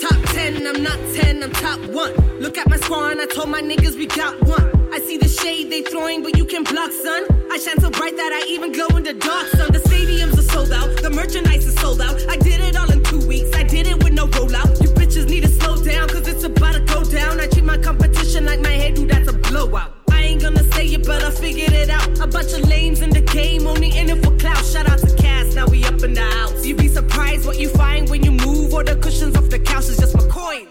[0.00, 2.12] Top ten, I'm not ten, I'm top one.
[2.40, 4.69] Look at my score I told my niggas we got one.
[5.10, 7.26] See the shade they throwing, but you can block, son.
[7.50, 9.72] I shine so bright that I even glow in the dark, son.
[9.72, 12.14] The stadiums are sold out, the merchandise is sold out.
[12.28, 14.80] I did it all in two weeks, I did it with no rollout.
[14.80, 17.40] You bitches need to slow down, cause it's about to go down.
[17.40, 19.96] I treat my competition like my head, dude, that's a blowout.
[20.12, 22.20] I ain't gonna say it, but I figured it out.
[22.20, 24.64] A bunch of lames in the game, only in it for clout.
[24.64, 26.64] Shout out to Cass, now we up in the house.
[26.64, 29.88] You be surprised what you find when you move, or the cushions off the couch
[29.88, 30.69] is just my coins.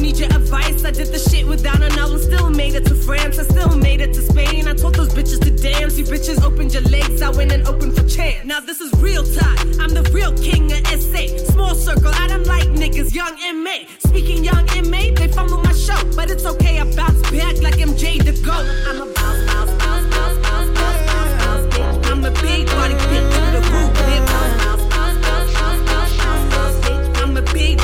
[0.00, 0.82] Don't need your advice.
[0.82, 2.18] I did the shit without an album.
[2.20, 3.38] Still made it to France.
[3.38, 4.66] I still made it to Spain.
[4.66, 5.98] I told those bitches to dance.
[5.98, 7.20] You bitches opened your legs.
[7.20, 8.46] I went and opened for chance.
[8.46, 9.58] Now this is real talk.
[9.78, 11.52] I'm the real king of SA.
[11.52, 12.12] Small circle.
[12.14, 13.14] I don't like niggas.
[13.14, 13.84] Young MA.
[13.98, 16.00] Speaking young MA, they fumble my show.
[16.16, 16.80] But it's okay.
[16.80, 18.64] I bounce back like MJ the GOAT.
[18.88, 22.10] I'm a bounce, bounce, bounce, bounce, bounce, bounce, bounce, bounce, bitch.
[22.10, 23.29] I'm a big body bitch.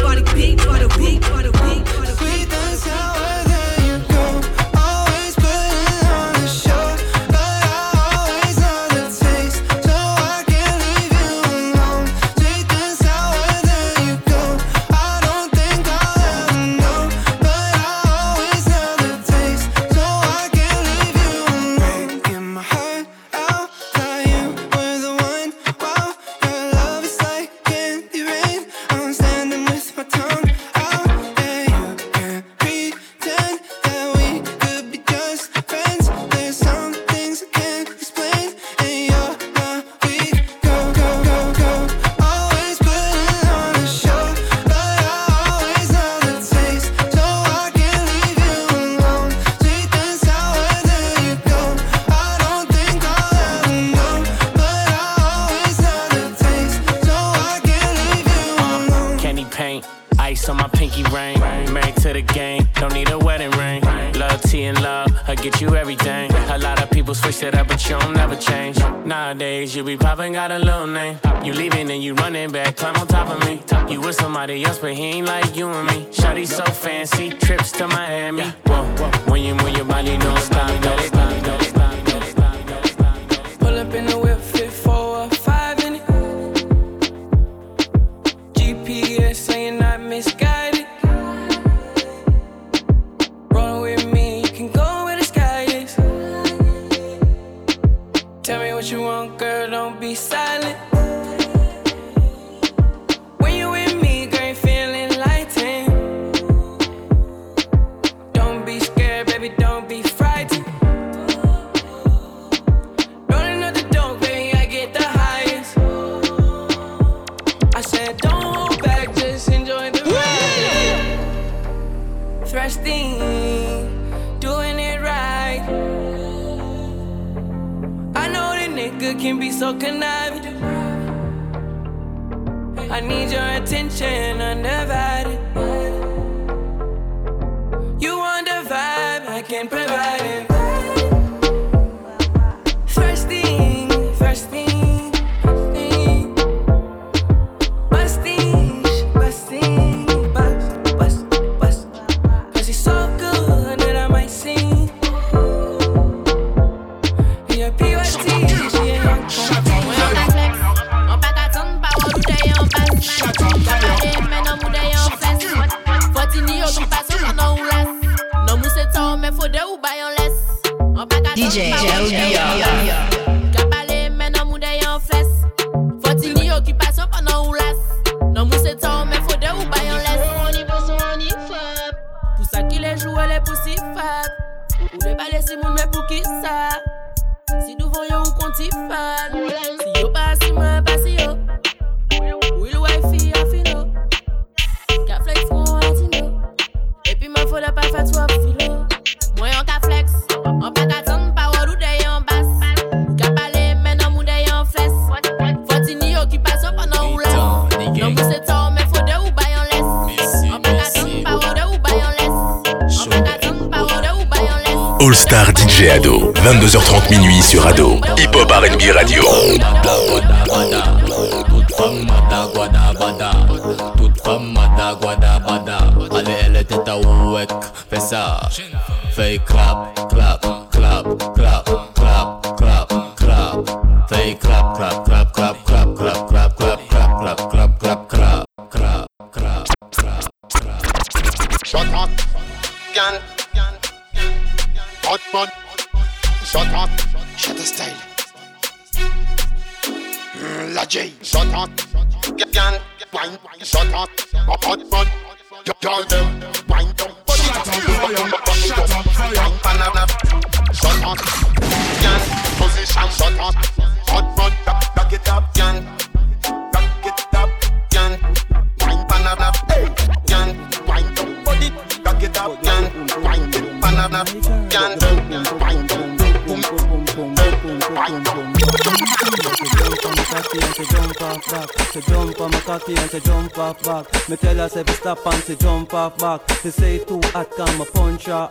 [0.06, 2.35] for the beat, for the beat, for the beat, for the beat.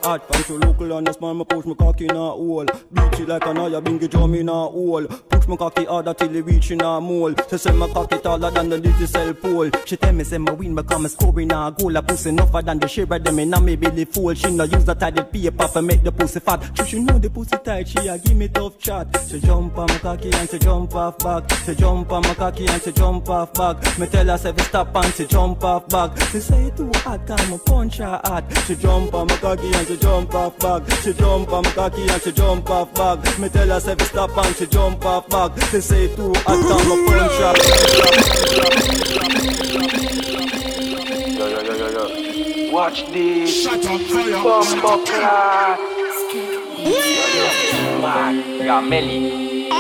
[0.04, 0.28] A hot.
[0.28, 2.66] Punch her local and the smile, me push my cocky in a hole.
[2.66, 5.08] Beat it like an eye, bingy drum in a hole.
[5.46, 7.36] Push my cocky harder till it reach in a mole.
[7.52, 9.70] She say my cocky taller than the little cell pole.
[9.86, 11.96] She tell me say my win become a score in a goal.
[11.96, 14.34] A pussy enougher than the share of them in a me belly full.
[14.34, 16.64] She no use the tidy paper for make the pussy fat.
[16.76, 19.08] She she know the pussy tight, she a give me tough chat.
[19.30, 21.52] She jump on my cocky and she jump off back.
[21.64, 24.00] She jump on my cocky and she jump off back.
[24.00, 26.18] Me tell her say stop and she jump off back.
[26.32, 28.46] She say too hot, come a punch her hot.
[28.66, 30.90] She jump on my cocky and she jump off back.
[31.04, 33.38] She jump on my cocky and she jump off back.
[33.38, 35.35] Me tell her say stop and she jump off back.
[35.36, 37.56] mag Te se tou atan ma phone shop
[41.38, 42.06] Yo yo yo yo yo
[42.72, 45.80] Watch this Shut up fire Bumbo clat
[48.02, 48.36] Mad
[48.68, 49.20] Rameli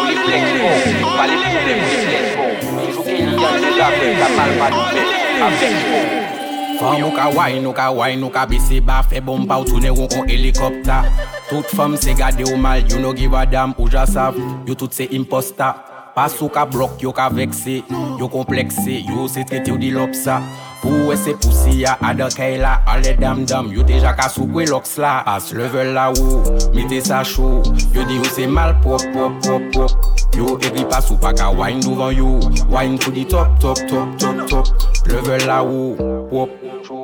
[0.09, 0.79] Reflex bon
[1.17, 2.51] Palé problem reflex bon
[2.91, 5.03] Jou ke li yan se la fe Kapal pa di fe
[5.47, 6.07] Apek bon
[6.75, 9.93] Fam ou ka wine ou ka wine ou ka bisi ba fe bomba ou toune
[9.95, 11.05] ou kon helikopta
[11.49, 14.73] Tout fam se gade ou mal, you no give a dam ou ja sav Yo
[14.73, 15.75] tout se imposta
[16.15, 17.83] Pas ou ka blok, yo ka vekse
[18.19, 20.39] Yo komplekse, yo se trete ou di lopsa.
[20.81, 24.49] Pou e se pousi ya ada kay la Ale dam dam, yo deja ka sou
[24.49, 26.41] kwe loks la As level la ou,
[26.73, 27.61] mite sa chou
[27.93, 30.13] Yo di oh, ou se mal pop pop pop pop.
[30.35, 32.35] Yo e gripa sou pa ka wine douvan yo
[32.73, 34.87] Wine pou di top top top top top.
[35.11, 35.93] Level la ou,
[36.31, 36.94] pop.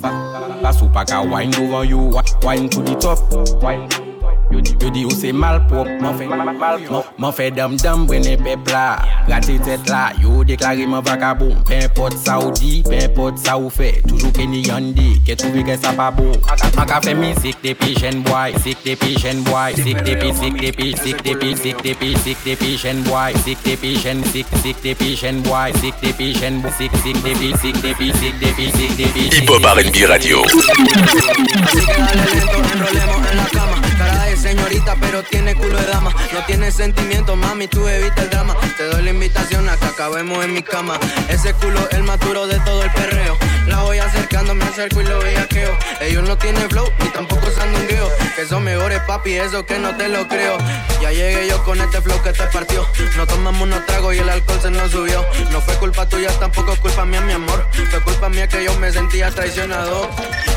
[0.00, 1.98] Fa- la super car wind over you,
[2.42, 3.62] wind to the top.
[3.62, 4.09] wind.
[4.50, 8.98] Yo di, ou se mal pop Man fe, man fe dam dam brene pepla
[9.28, 13.56] Gate tet la, yo deklare man vagabond Peu importe sa ou di, peu importe sa
[13.56, 16.34] ou fe Toujou ke ni yandi, ke trouve ke sa pa bon
[16.74, 20.90] Man ka fe mizik depi jen boy Sik depi jen boy Sik depi, sik depi,
[20.98, 25.44] sik depi, sik depi, sik depi jen boy Sik depi jen, sik, sik depi jen
[25.46, 29.62] boy Sik depi jen, sik, sik depi, sik depi, sik depi, sik depi Hip Hop
[29.62, 30.42] R&B Radio.
[30.42, 33.89] Así que dale lento, enrolemos en la cama.
[34.00, 36.10] Cara de señorita, pero tiene culo de dama.
[36.32, 38.56] No tiene sentimiento, mami, tú evita el drama.
[38.78, 40.98] Te doy la invitación a que acabemos en mi cama.
[41.28, 43.36] Ese culo el más duro de todo el perreo.
[43.66, 45.76] La voy acercando, me acerco y lo bellaqueo.
[46.00, 48.08] Ellos no tienen flow, ni tampoco sandungueo.
[48.34, 50.56] Que son mejores, papi, eso que no te lo creo.
[51.00, 52.86] Ya llegué yo con este flow que te partió.
[53.16, 55.24] No tomamos unos tragos y el alcohol se nos subió.
[55.50, 57.66] No fue culpa tuya, tampoco culpa mía, mi amor.
[57.90, 60.10] Fue culpa mía que yo me sentía traicionado.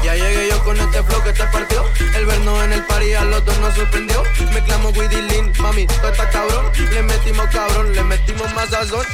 [0.04, 1.86] Ya llegué yo con este flow que te partió.
[2.16, 4.24] El vernos en el party a los dos nos sorprendió.
[4.54, 6.72] Mezclamos Widdy Lin, mami, todo está cabrón.
[6.91, 9.06] Le metimos cabrón, le metimos más sazón.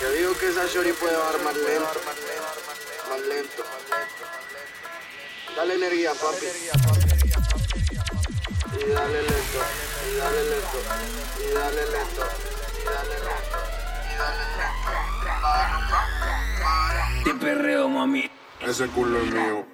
[0.00, 1.40] Yo digo que esa shorty puede bajar
[5.60, 6.46] Dale energía, papi.
[8.78, 9.60] Y dale lento.
[10.08, 10.80] Y dale lento.
[11.36, 12.24] Y dale lento.
[12.80, 13.52] Y dale lento.
[14.06, 14.84] Y dale lento.
[17.24, 18.30] Te perreo, mami.
[18.66, 19.66] Ese culo es mío.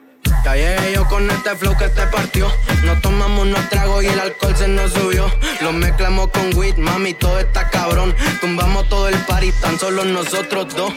[0.44, 2.50] Ya llegué yo con este flow que te partió.
[2.82, 5.30] No tomamos unos tragos y el alcohol se nos subió.
[5.60, 8.12] Lo mezclamos con weed, mami, todo está cabrón.
[8.40, 10.92] Tumbamos todo el party, tan solo nosotros dos.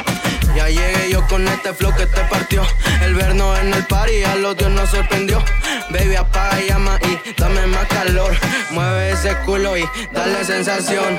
[0.60, 2.62] Ya llegué yo con este flow que te partió.
[3.02, 5.42] El verno en el party a los dios nos sorprendió.
[5.90, 8.36] Baby, apaga y llama y dame más calor.
[8.72, 11.18] Mueve ese culo y dale sensación.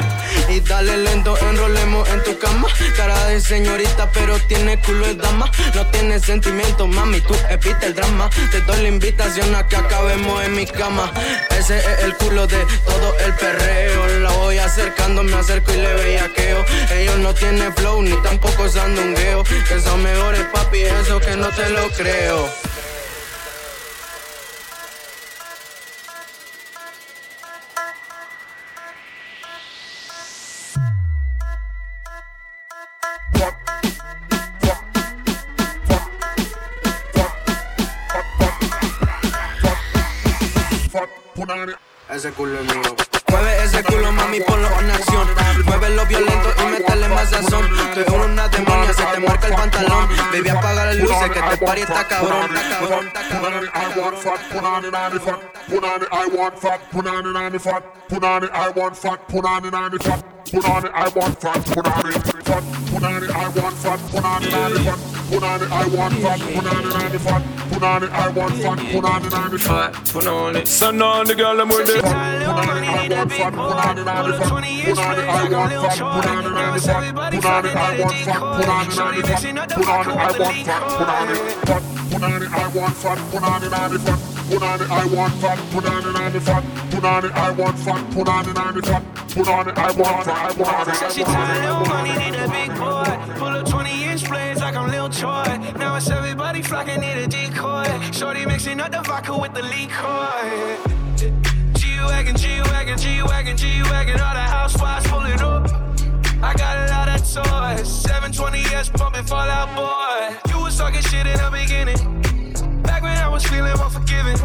[0.51, 2.68] Y dale lento, enrolemos en tu cama.
[2.99, 5.51] Cara de señorita, pero tiene culo de dama.
[5.74, 8.28] No tiene sentimiento, mami, tú evita el drama.
[8.51, 11.11] Te doy la invitación a que acabemos en mi cama.
[11.59, 14.07] Ese es el culo de todo el perreo.
[14.20, 16.62] La voy acercando, me acerco y le bellaqueo.
[16.93, 19.29] Ellos no tienen flow ni tampoco sandungueo.
[19.30, 22.50] Que son mejores, papi, eso que no te lo creo.
[42.08, 43.19] Ese culo mío.
[43.30, 45.28] Mueve ese culo, mami, ponlo en acción.
[45.64, 47.68] Muévelo violento y métele más sazón.
[47.94, 50.08] Tú eres una demonia, se te marca el pantalón.
[50.32, 52.50] Baby, apaga las luces, que te pari está cabrón.
[52.50, 54.20] I want
[54.50, 55.40] put on it on the fat.
[55.68, 57.82] Put on it, I want fat, put on it on the fat.
[58.08, 59.28] Put on it, I want fat,
[60.45, 61.64] put on it on the fat.
[61.66, 62.61] Put on it, I want fat, put on it fat.
[62.91, 64.99] Put on it, I want fat, put on it on the fat.
[65.30, 67.43] Put on it, I want fat, put on it on the fat.
[67.70, 69.93] Put on it, I want fat, put on it on the fat.
[70.12, 72.03] Put on it, sun on the girl, I'm with it.
[72.03, 74.49] Put on it, I want fat, put on it on the fat.
[74.51, 77.01] Put on it, I want fat, put on it on the fat.
[77.30, 79.43] Put on it, I want fat, put on it on the fat.
[79.70, 81.36] Put on it, I want fat, put on it
[81.66, 81.82] fat.
[82.11, 84.29] Put on it, I want fat, put on it on the fat.
[84.51, 86.64] Put on it, I want fat, put on it the fat.
[86.90, 89.03] Put on it, I want fat, put on it the fat.
[89.28, 91.12] Put on it, I want fat, I want it.
[91.12, 93.36] She tired of money, need a big boy.
[93.38, 95.44] Pull up 20 inch blades like I'm Lil Troy.
[95.78, 97.86] Now it's everybody flocking, need a decoy.
[98.11, 100.26] Shorty mixing up the vodka with the liquor.
[101.78, 104.20] G-Wagon, G-Wagon, G-Wagon, G-Wagon.
[104.20, 105.70] All the housewives pulling up.
[106.42, 107.86] I got a lot of toys.
[108.05, 110.53] 720S pumping Fall Out Boy.
[110.53, 112.29] You was talking shit in the beginning.
[112.91, 114.36] Back when I was feeling unforgiving.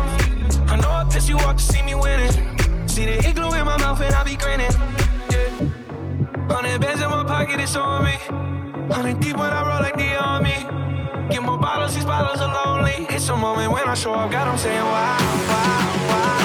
[0.69, 2.31] I know I pissed you off to see me winning.
[2.87, 4.69] See the igloo in my mouth and I be grinning.
[5.31, 6.53] Yeah.
[6.53, 8.17] Hundred bands in my pocket, it's on me.
[8.93, 10.57] Hundred deep when I roll like the army.
[11.31, 13.07] Get more bottles, these bottles are lonely.
[13.09, 15.17] It's a moment when I show up, God, I'm saying wow,
[15.49, 16.44] wow, wow.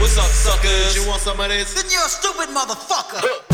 [0.00, 0.96] What's up, suckers?
[0.96, 1.74] You want some of this?
[1.74, 3.47] Then you're a stupid motherfucker.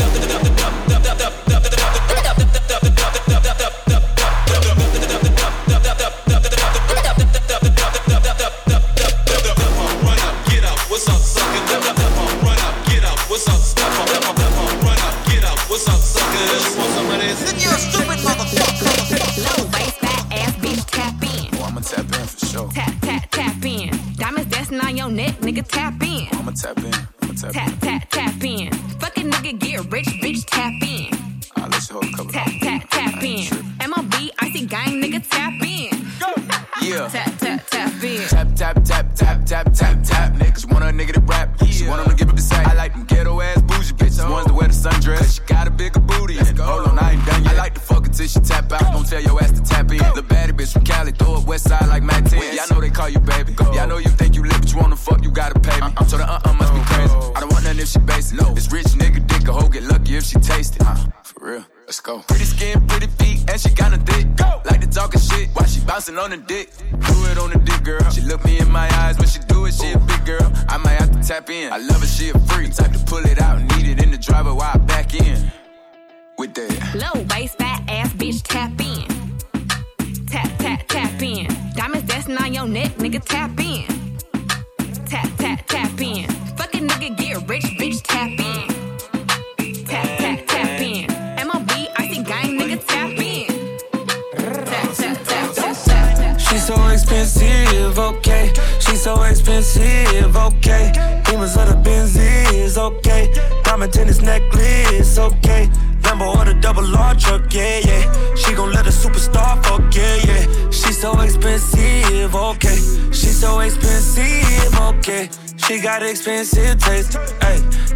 [116.25, 117.17] Expensive taste.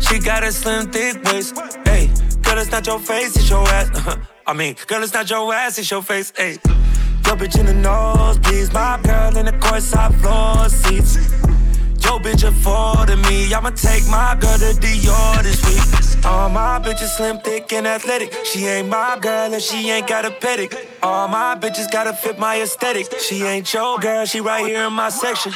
[0.08, 2.12] She got a slim, thick waist, hey.
[2.44, 3.90] Girl, it's not your face, it's your ass.
[4.48, 6.60] I mean, girl, it's not your ass, it's your face, hey.
[7.26, 11.16] Yo, bitch in the nosebleeds, my girl in the courtside floor seats.
[12.06, 13.52] Yo, bitch affording me.
[13.54, 16.26] I'ma take my girl to Dior this week.
[16.26, 18.34] All my bitches slim, thick, and athletic.
[18.46, 20.76] She ain't my girl and she ain't got a pedic.
[21.02, 23.20] All my bitches gotta fit my aesthetic.
[23.20, 25.54] She ain't your girl, she right here in my section.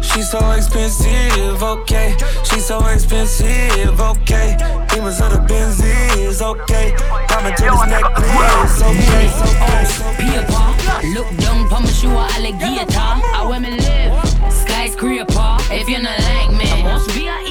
[0.00, 2.16] She's so expensive, okay.
[2.44, 4.56] She's so expensive, okay.
[4.90, 6.94] Demons of the Benzies, okay.
[7.28, 9.28] Diamond tennis necklace, okay.
[10.18, 12.98] Paper, look down, promise you a alligator.
[12.98, 15.56] I where me live, skyscraper.
[15.70, 17.47] If you're not like me, I must be a hater.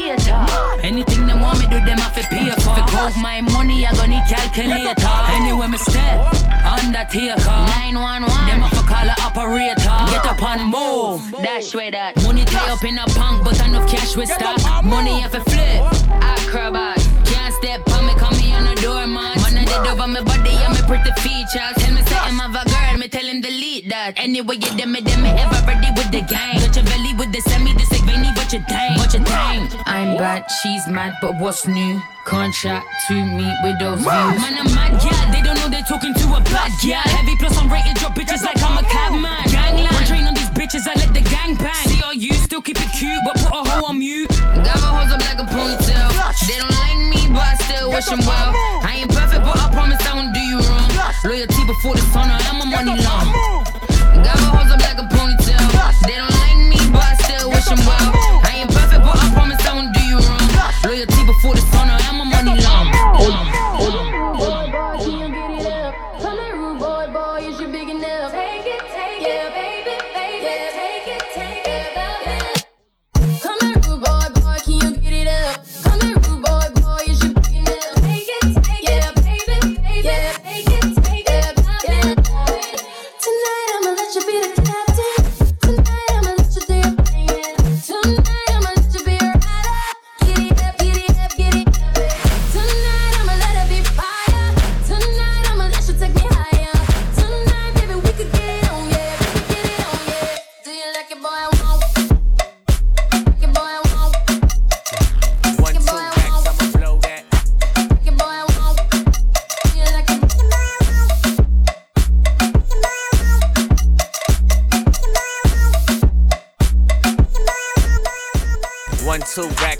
[0.84, 2.78] Anything they want me do, them have to pay for.
[2.80, 4.95] If count my money, I gonna need calculator.
[5.36, 7.57] Anywhere me step, undertaker.
[7.91, 9.95] 911, them have to call a operator.
[10.11, 12.15] Get up and move, dash with that.
[12.23, 14.59] Money tie up in a punk, but enough cash with stock.
[14.84, 15.84] Money have to flip,
[16.21, 16.97] acrobat.
[17.25, 19.36] Can't step on me, call me on the door, Man,
[19.68, 21.76] Did over my body and my pretty features.
[21.78, 24.13] Tell me something of a girl, me tell him delete that.
[24.18, 26.59] Anyway, you them me, them me ever ready with the gang.
[26.63, 28.97] Got your belly with the semi, this like Vinny, what you think?
[28.97, 29.76] What you think?
[29.88, 32.01] I'm bad, she's mad, but what's new?
[32.26, 34.07] Contract to meet with those views.
[34.07, 35.32] Man, I'm mad, yeah.
[35.32, 37.01] They don't know they're talking to a bad yeah.
[37.03, 39.47] Heavy plus I'm rated, drop bitches like I'm a cabman.
[39.51, 41.88] Gangland, train on these bitches, I let the gang bang.
[41.88, 44.30] See all you still keep it cute, but put a hoe on mute.
[44.30, 45.96] Got my hoes up like a ponytail.
[47.38, 48.49] But I still wish them well.
[48.81, 50.89] I ain't perfect, but I promise I won't do you wrong.
[51.23, 53.29] Loyalty before the sun, I am a money long.
[54.25, 55.61] Got my hoes up like a ponytail.
[56.09, 58.09] They don't like me, but I still wish them well.
[58.41, 60.49] I ain't perfect, but I promise I won't do you wrong.
[60.83, 63.56] Loyalty before the sun, I am a money long.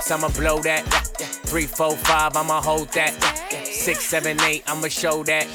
[0.08, 0.84] Racks, I'ma blow that.
[1.46, 3.14] Three, four, five, I'ma hold that.
[3.64, 5.48] Six, seven, eight, I'ma show that.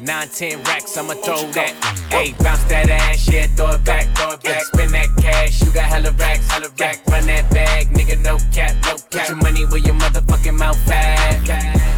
[0.00, 1.72] Nine, ten racks, I'ma throw that.
[2.10, 4.62] Hey, bounce that ass, yeah, throw it back, throw it back.
[4.64, 7.06] Spin that cash, you got hella racks, hella rack.
[7.06, 9.10] Run that bag, nigga, no cap, no cap.
[9.10, 11.48] Put your money where your motherfucking mouth at.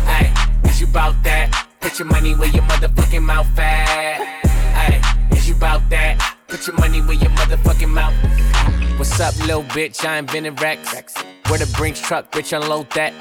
[0.07, 1.69] Hey, is you bout that?
[1.81, 4.19] Put your money where your motherfucking mouth at.
[4.77, 6.37] Hey, is you bout that?
[6.49, 8.15] Put your money where your motherfucking mouth.
[8.99, 10.05] What's up, little bitch?
[10.05, 11.32] I invented racks.
[11.49, 13.13] Where the Brinks truck, bitch, unload that.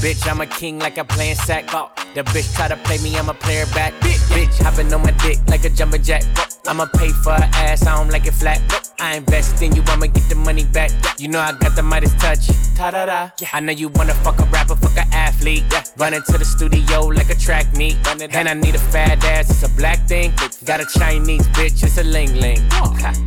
[0.00, 1.72] Bitch, I'm a king like I'm playing sack.
[1.74, 3.92] Uh, the bitch try to play me, I'm a player back.
[4.00, 6.22] Bitch, hopping on my dick like a jumping jack.
[6.66, 8.60] I'ma pay for her ass, I don't like it flat.
[8.98, 10.90] I invest in you, I'ma get the money back.
[11.18, 12.46] You know I got the Midas touch.
[12.76, 13.30] Ta-da-da.
[13.52, 15.64] I know you wanna fuck a rapper, fuck a athlete.
[15.96, 17.96] Run into the studio like a track meet.
[18.34, 20.32] And I need a fat ass, it's a black thing.
[20.64, 22.60] Got a Chinese bitch, it's a ling ling.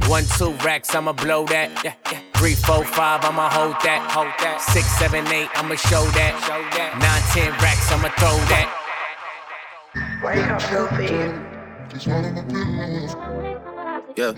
[0.08, 1.70] One, two racks, I'ma blow that.
[2.36, 4.12] Three, four, five, I'ma hold that.
[4.12, 4.62] Hold that.
[4.62, 6.34] Six, seven, eight, I'ma show that.
[6.60, 8.68] Nine, ten racks, I'ma throw that.
[10.22, 11.14] Wake up, filthy.
[14.18, 14.34] Yeah.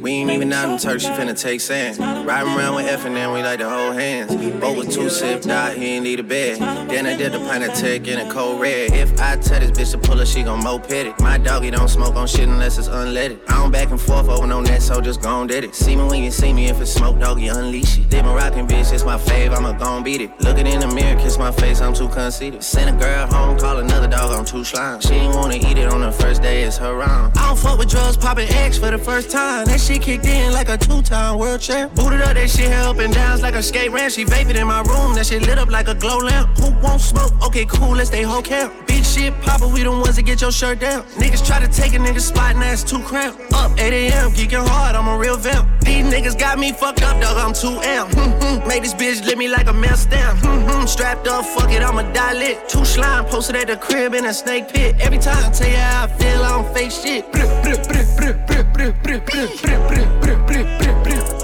[0.00, 1.98] We ain't even out in Turk, she finna take sand.
[1.98, 4.36] Riding around with F and then we like to hold hands.
[4.60, 6.60] Both with two sip, die, he ain't need a bed.
[6.88, 8.92] Then I did the pint of tech in a cold red.
[8.92, 11.18] If I tell this bitch to pull her, she gon' moped it.
[11.18, 13.40] My doggy don't smoke on shit unless it's unleaded.
[13.48, 15.74] I don't back and forth over no net, so just gon' did it.
[15.74, 18.12] See me when you see me, if it's smoke, doggy, unleash it.
[18.24, 20.30] My rockin' bitch, it's my fave, I'ma gon' beat it.
[20.40, 22.62] Looking in the mirror, kiss my face, I'm too conceited.
[22.62, 25.00] Send a girl home, call another dog, I'm too slime.
[25.00, 27.36] She ain't wanna eat it on the first day, it's her round.
[27.38, 29.64] I don't fuck with drugs, poppin' X for the first time.
[29.66, 31.94] That shit kicked in like a two-time world champ.
[31.94, 34.12] Booted up, that shit up and downs like a skate ramp.
[34.12, 36.56] She vapid in my room, that shit lit up like a glow lamp.
[36.58, 37.32] Who won't smoke?
[37.46, 38.72] Okay, cool, let's stay whole camp.
[38.86, 41.02] Big shit poppin', we the ones that get your shirt down.
[41.22, 43.40] Niggas try to take a nigga spot and that's too cramped.
[43.54, 45.66] Up 8 a.m., geeking hard, I'm a real vamp.
[45.84, 48.12] These niggas got me fucked up, dog, I'm too amp.
[48.14, 50.38] Hmm, Made this bitch lit me like a mail stamp.
[50.42, 52.68] Hmm, Strapped up, fuck it, I'ma die lit.
[52.68, 54.96] Two slime posted at the crib in a snake pit.
[55.00, 56.90] Every time I tell you how I feel, I don't fake.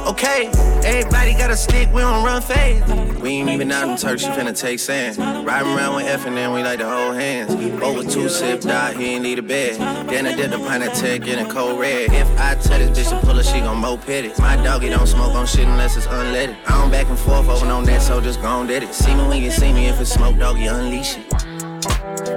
[0.07, 0.51] Okay,
[0.85, 3.21] everybody got a stick, we don't run fast.
[3.21, 5.17] We ain't even out in Turk, she finna take sand.
[5.47, 7.53] Riding around with F and then we like to hold hands.
[7.81, 9.79] Over two sip, die, he ain't need a bed.
[10.09, 12.13] Then I did the pint of tech in a cold red.
[12.13, 14.39] If I tell this bitch to pull her, she gon' moped it.
[14.41, 16.57] My doggy don't smoke on shit unless it's unleaded.
[16.67, 18.93] I don't back and forth over on that, so just gon' did it.
[18.93, 21.31] See me when you see me, if it's smoke, doggy, unleash it.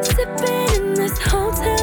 [0.06, 1.77] Sipping in this hotel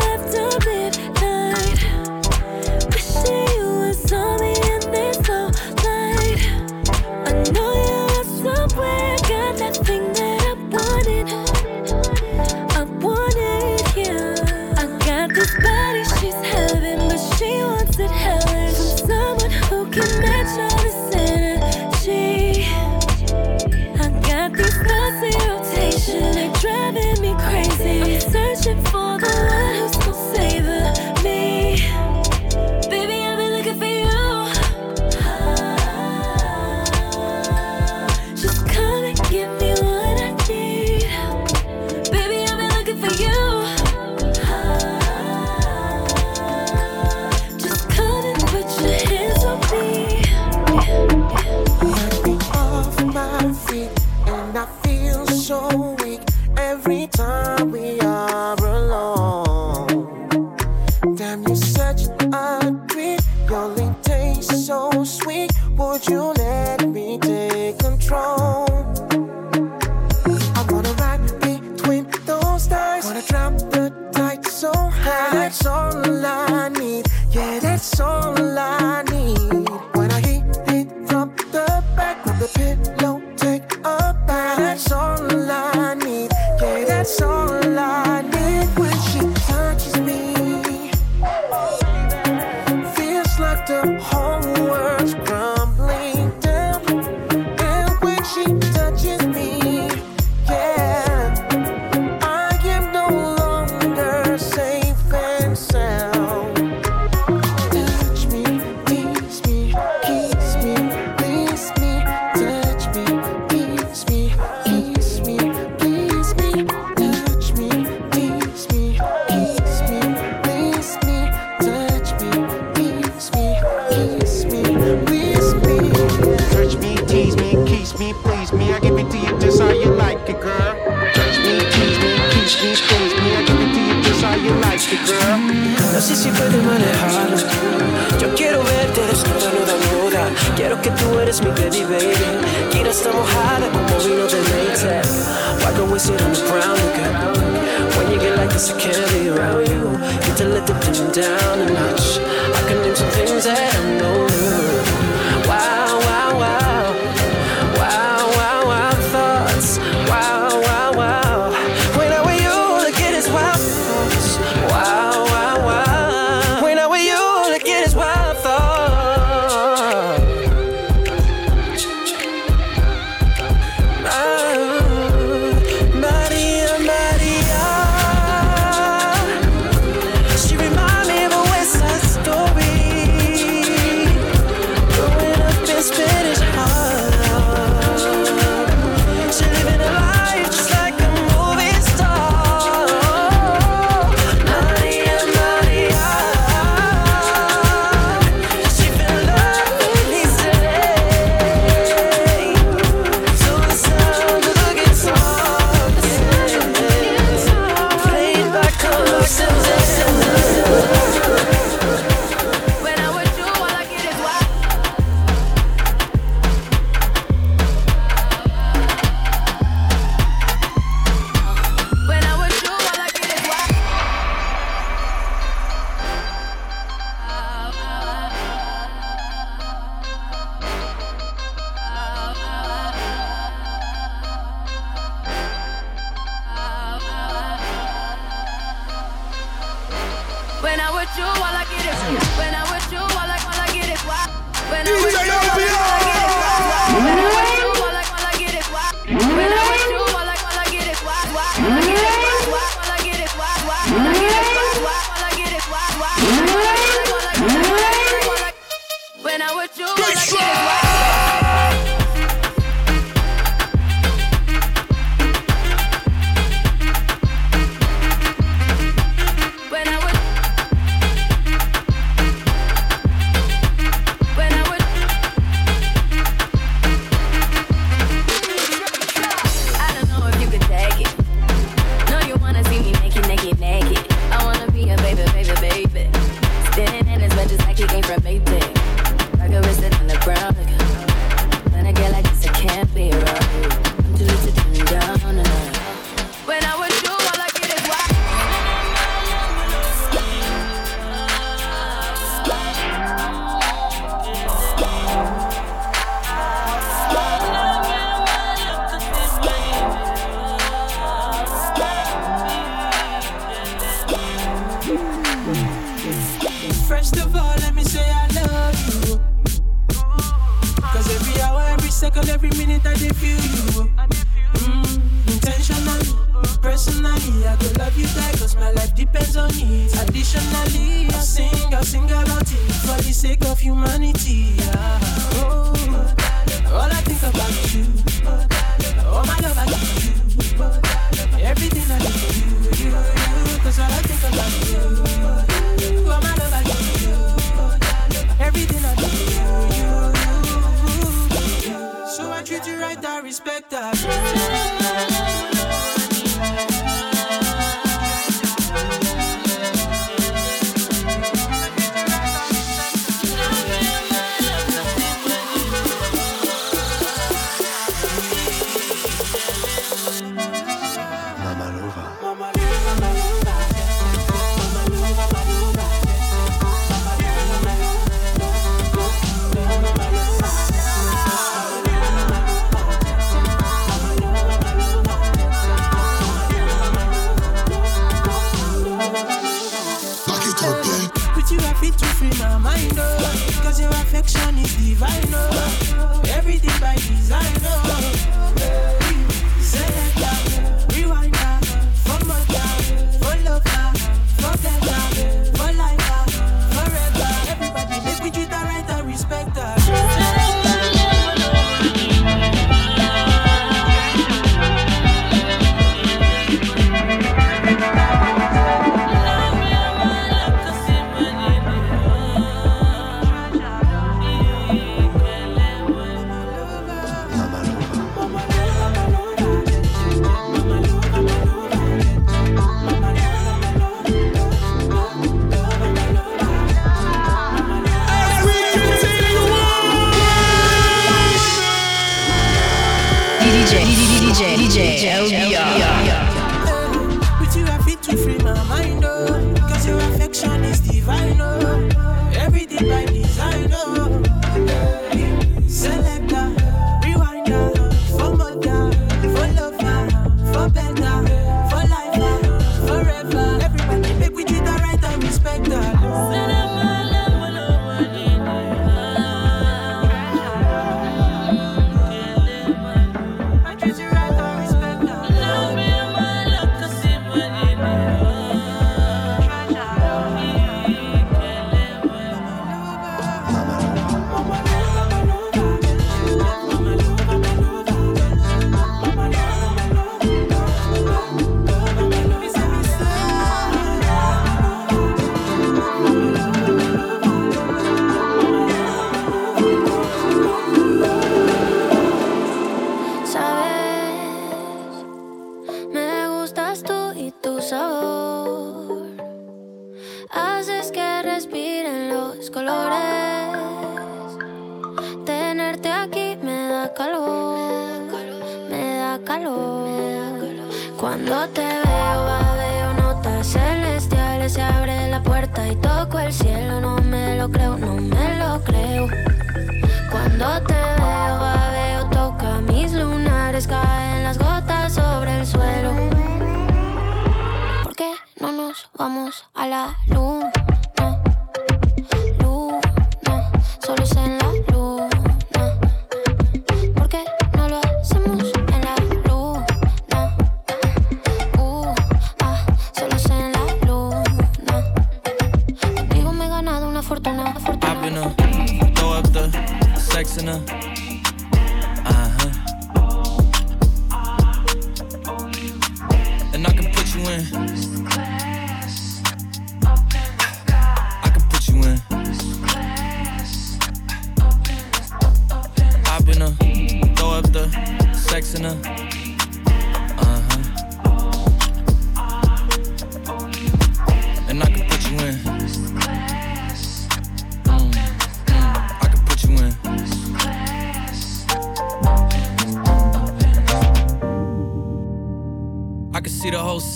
[327.14, 327.46] money.
[327.46, 329.92] I go love you back, cause my life depends on it.
[330.02, 334.54] Additionally, I sing, I sing about it for the sake of humanity.
[334.58, 335.03] Yeah.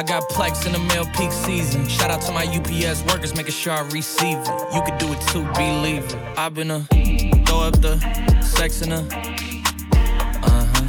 [0.00, 1.86] I got plex in the mail peak season.
[1.86, 4.48] Shout out to my UPS workers, making sure I receive it.
[4.74, 6.14] You could do it too, believe it.
[6.38, 6.80] I've been a
[7.44, 7.98] throw up the
[8.40, 9.00] sex in a
[10.42, 10.86] uh-huh.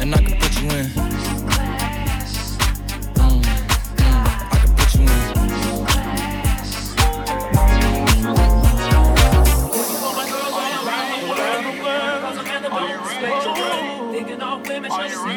[0.00, 0.86] And I can put you in.
[3.14, 3.42] Mm,
[3.94, 5.02] mm, I can put you
[13.74, 13.79] in.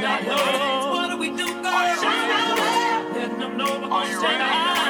[0.02, 1.72] What do we do, girl?
[3.14, 4.83] Letting them know gonna stand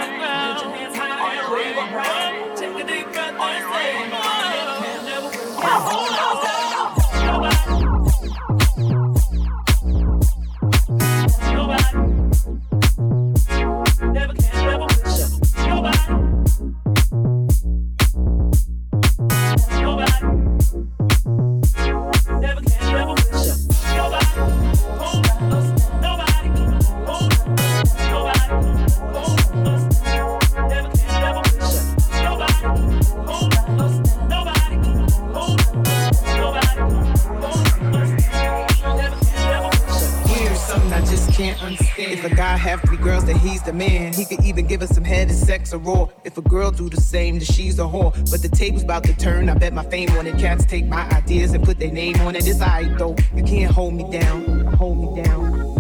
[45.74, 46.08] or raw.
[46.24, 48.12] If a girl do the same, then she's a whore.
[48.32, 49.50] But the table's about to turn.
[49.50, 50.38] I bet my fame on it.
[50.38, 52.48] Cats take my ideas and put their name on it.
[52.48, 53.16] It's alright though.
[53.36, 54.66] You can't hold me down.
[54.76, 55.74] Hold me down.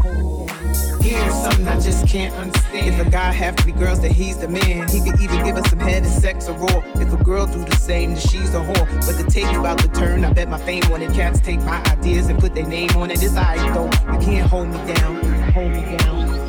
[1.01, 2.87] Here's something I just can't understand.
[2.87, 4.87] If a guy have three girls, then he's the man.
[4.87, 6.81] He could even give us some head and sex or raw.
[6.95, 9.05] If a girl do the same, then she's a whore.
[9.05, 10.23] But the table's about to turn.
[10.23, 11.13] I bet my fame on it.
[11.13, 13.21] Cats take my ideas and put their name on it.
[13.21, 14.13] It's alright though.
[14.13, 15.23] You can't hold me down.
[15.51, 16.42] Hold me down.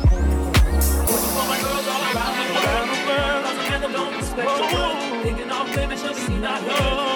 [4.35, 7.14] Thinking off limits, just see not love.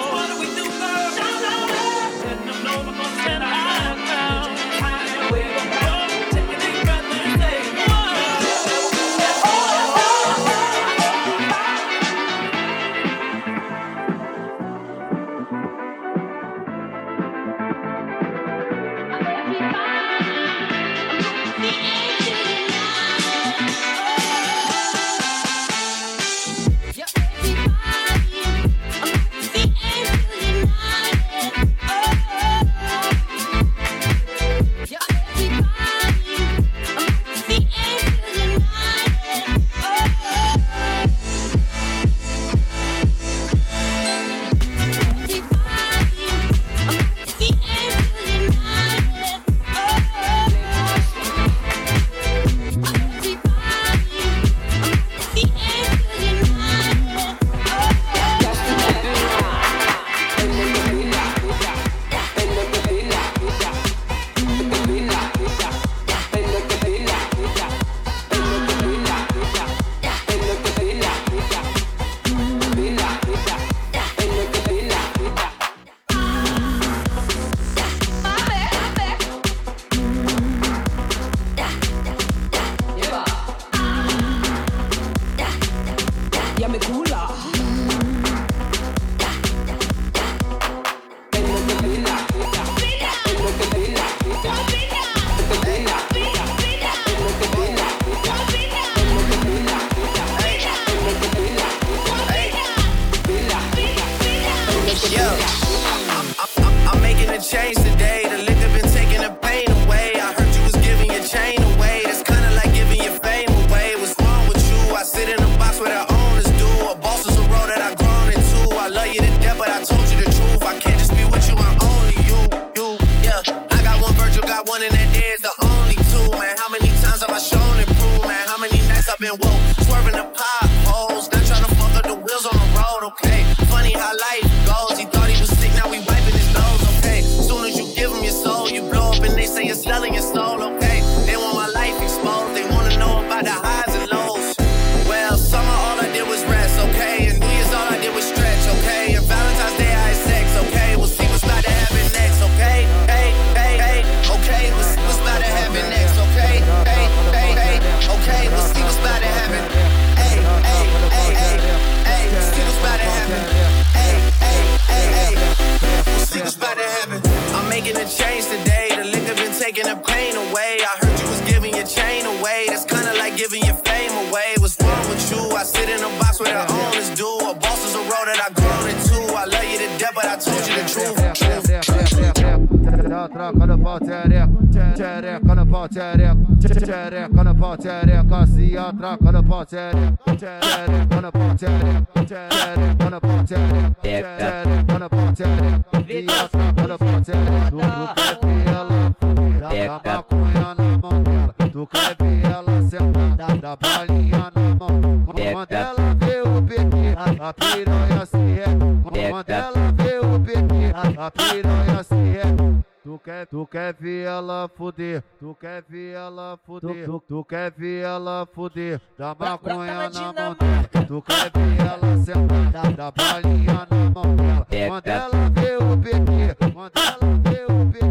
[217.40, 222.92] Tu, quer ver ela fuder, da maconha na mão dela, tu quer ver ela sentar,
[222.92, 228.10] da balinha na mão dela, quando ela vê o bebê, quando ela vê o bebê,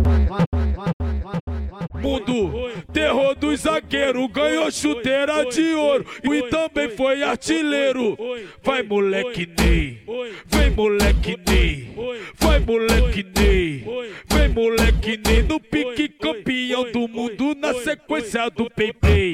[2.02, 2.79] Mundo,
[3.10, 8.16] terror dos zagueiros, ganhou chuteira de ouro e também foi artilheiro.
[8.62, 10.04] Vai moleque Ney,
[10.46, 11.90] vem moleque Ney,
[12.36, 13.84] vai moleque Ney,
[14.28, 19.32] vem moleque Ney no pique campeão do mundo na sequência do Pepe.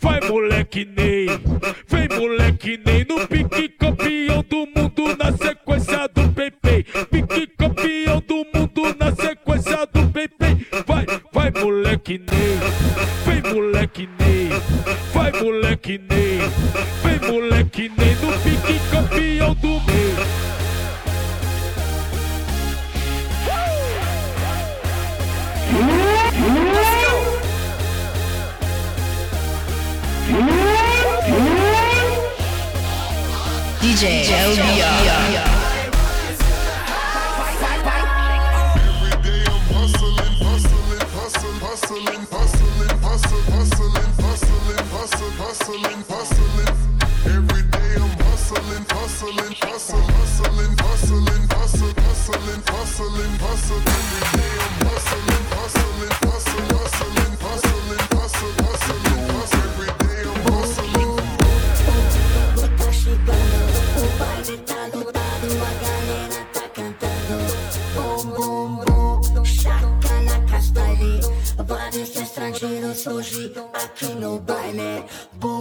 [0.00, 1.26] Vai moleque Ney,
[1.86, 5.30] vem moleque Ney no pique campeão do mundo na
[12.04, 12.58] moleque Ney,
[13.24, 14.48] vem moleque Ney,
[15.12, 16.38] vai moleque Ney,
[17.02, 19.84] vem moleque Ney no pique campeão do mundo.
[33.80, 35.53] DJ LBR.
[52.94, 53.82] Hustling, hustling.
[54.22, 59.64] Every I'm hustling, hustling, hustle, hustling, hustling, hustle, hustling, hustle.
[59.66, 61.12] Every day I'm hustling.
[62.78, 63.58] Tá chegando,
[63.98, 67.36] o baile tá lotado, a galera tá cantando.
[67.94, 71.20] Bom, bom, bom, chaca na castanha.
[71.66, 75.04] Vários estrangeiros hoje aqui no baile.
[75.34, 75.53] Bom,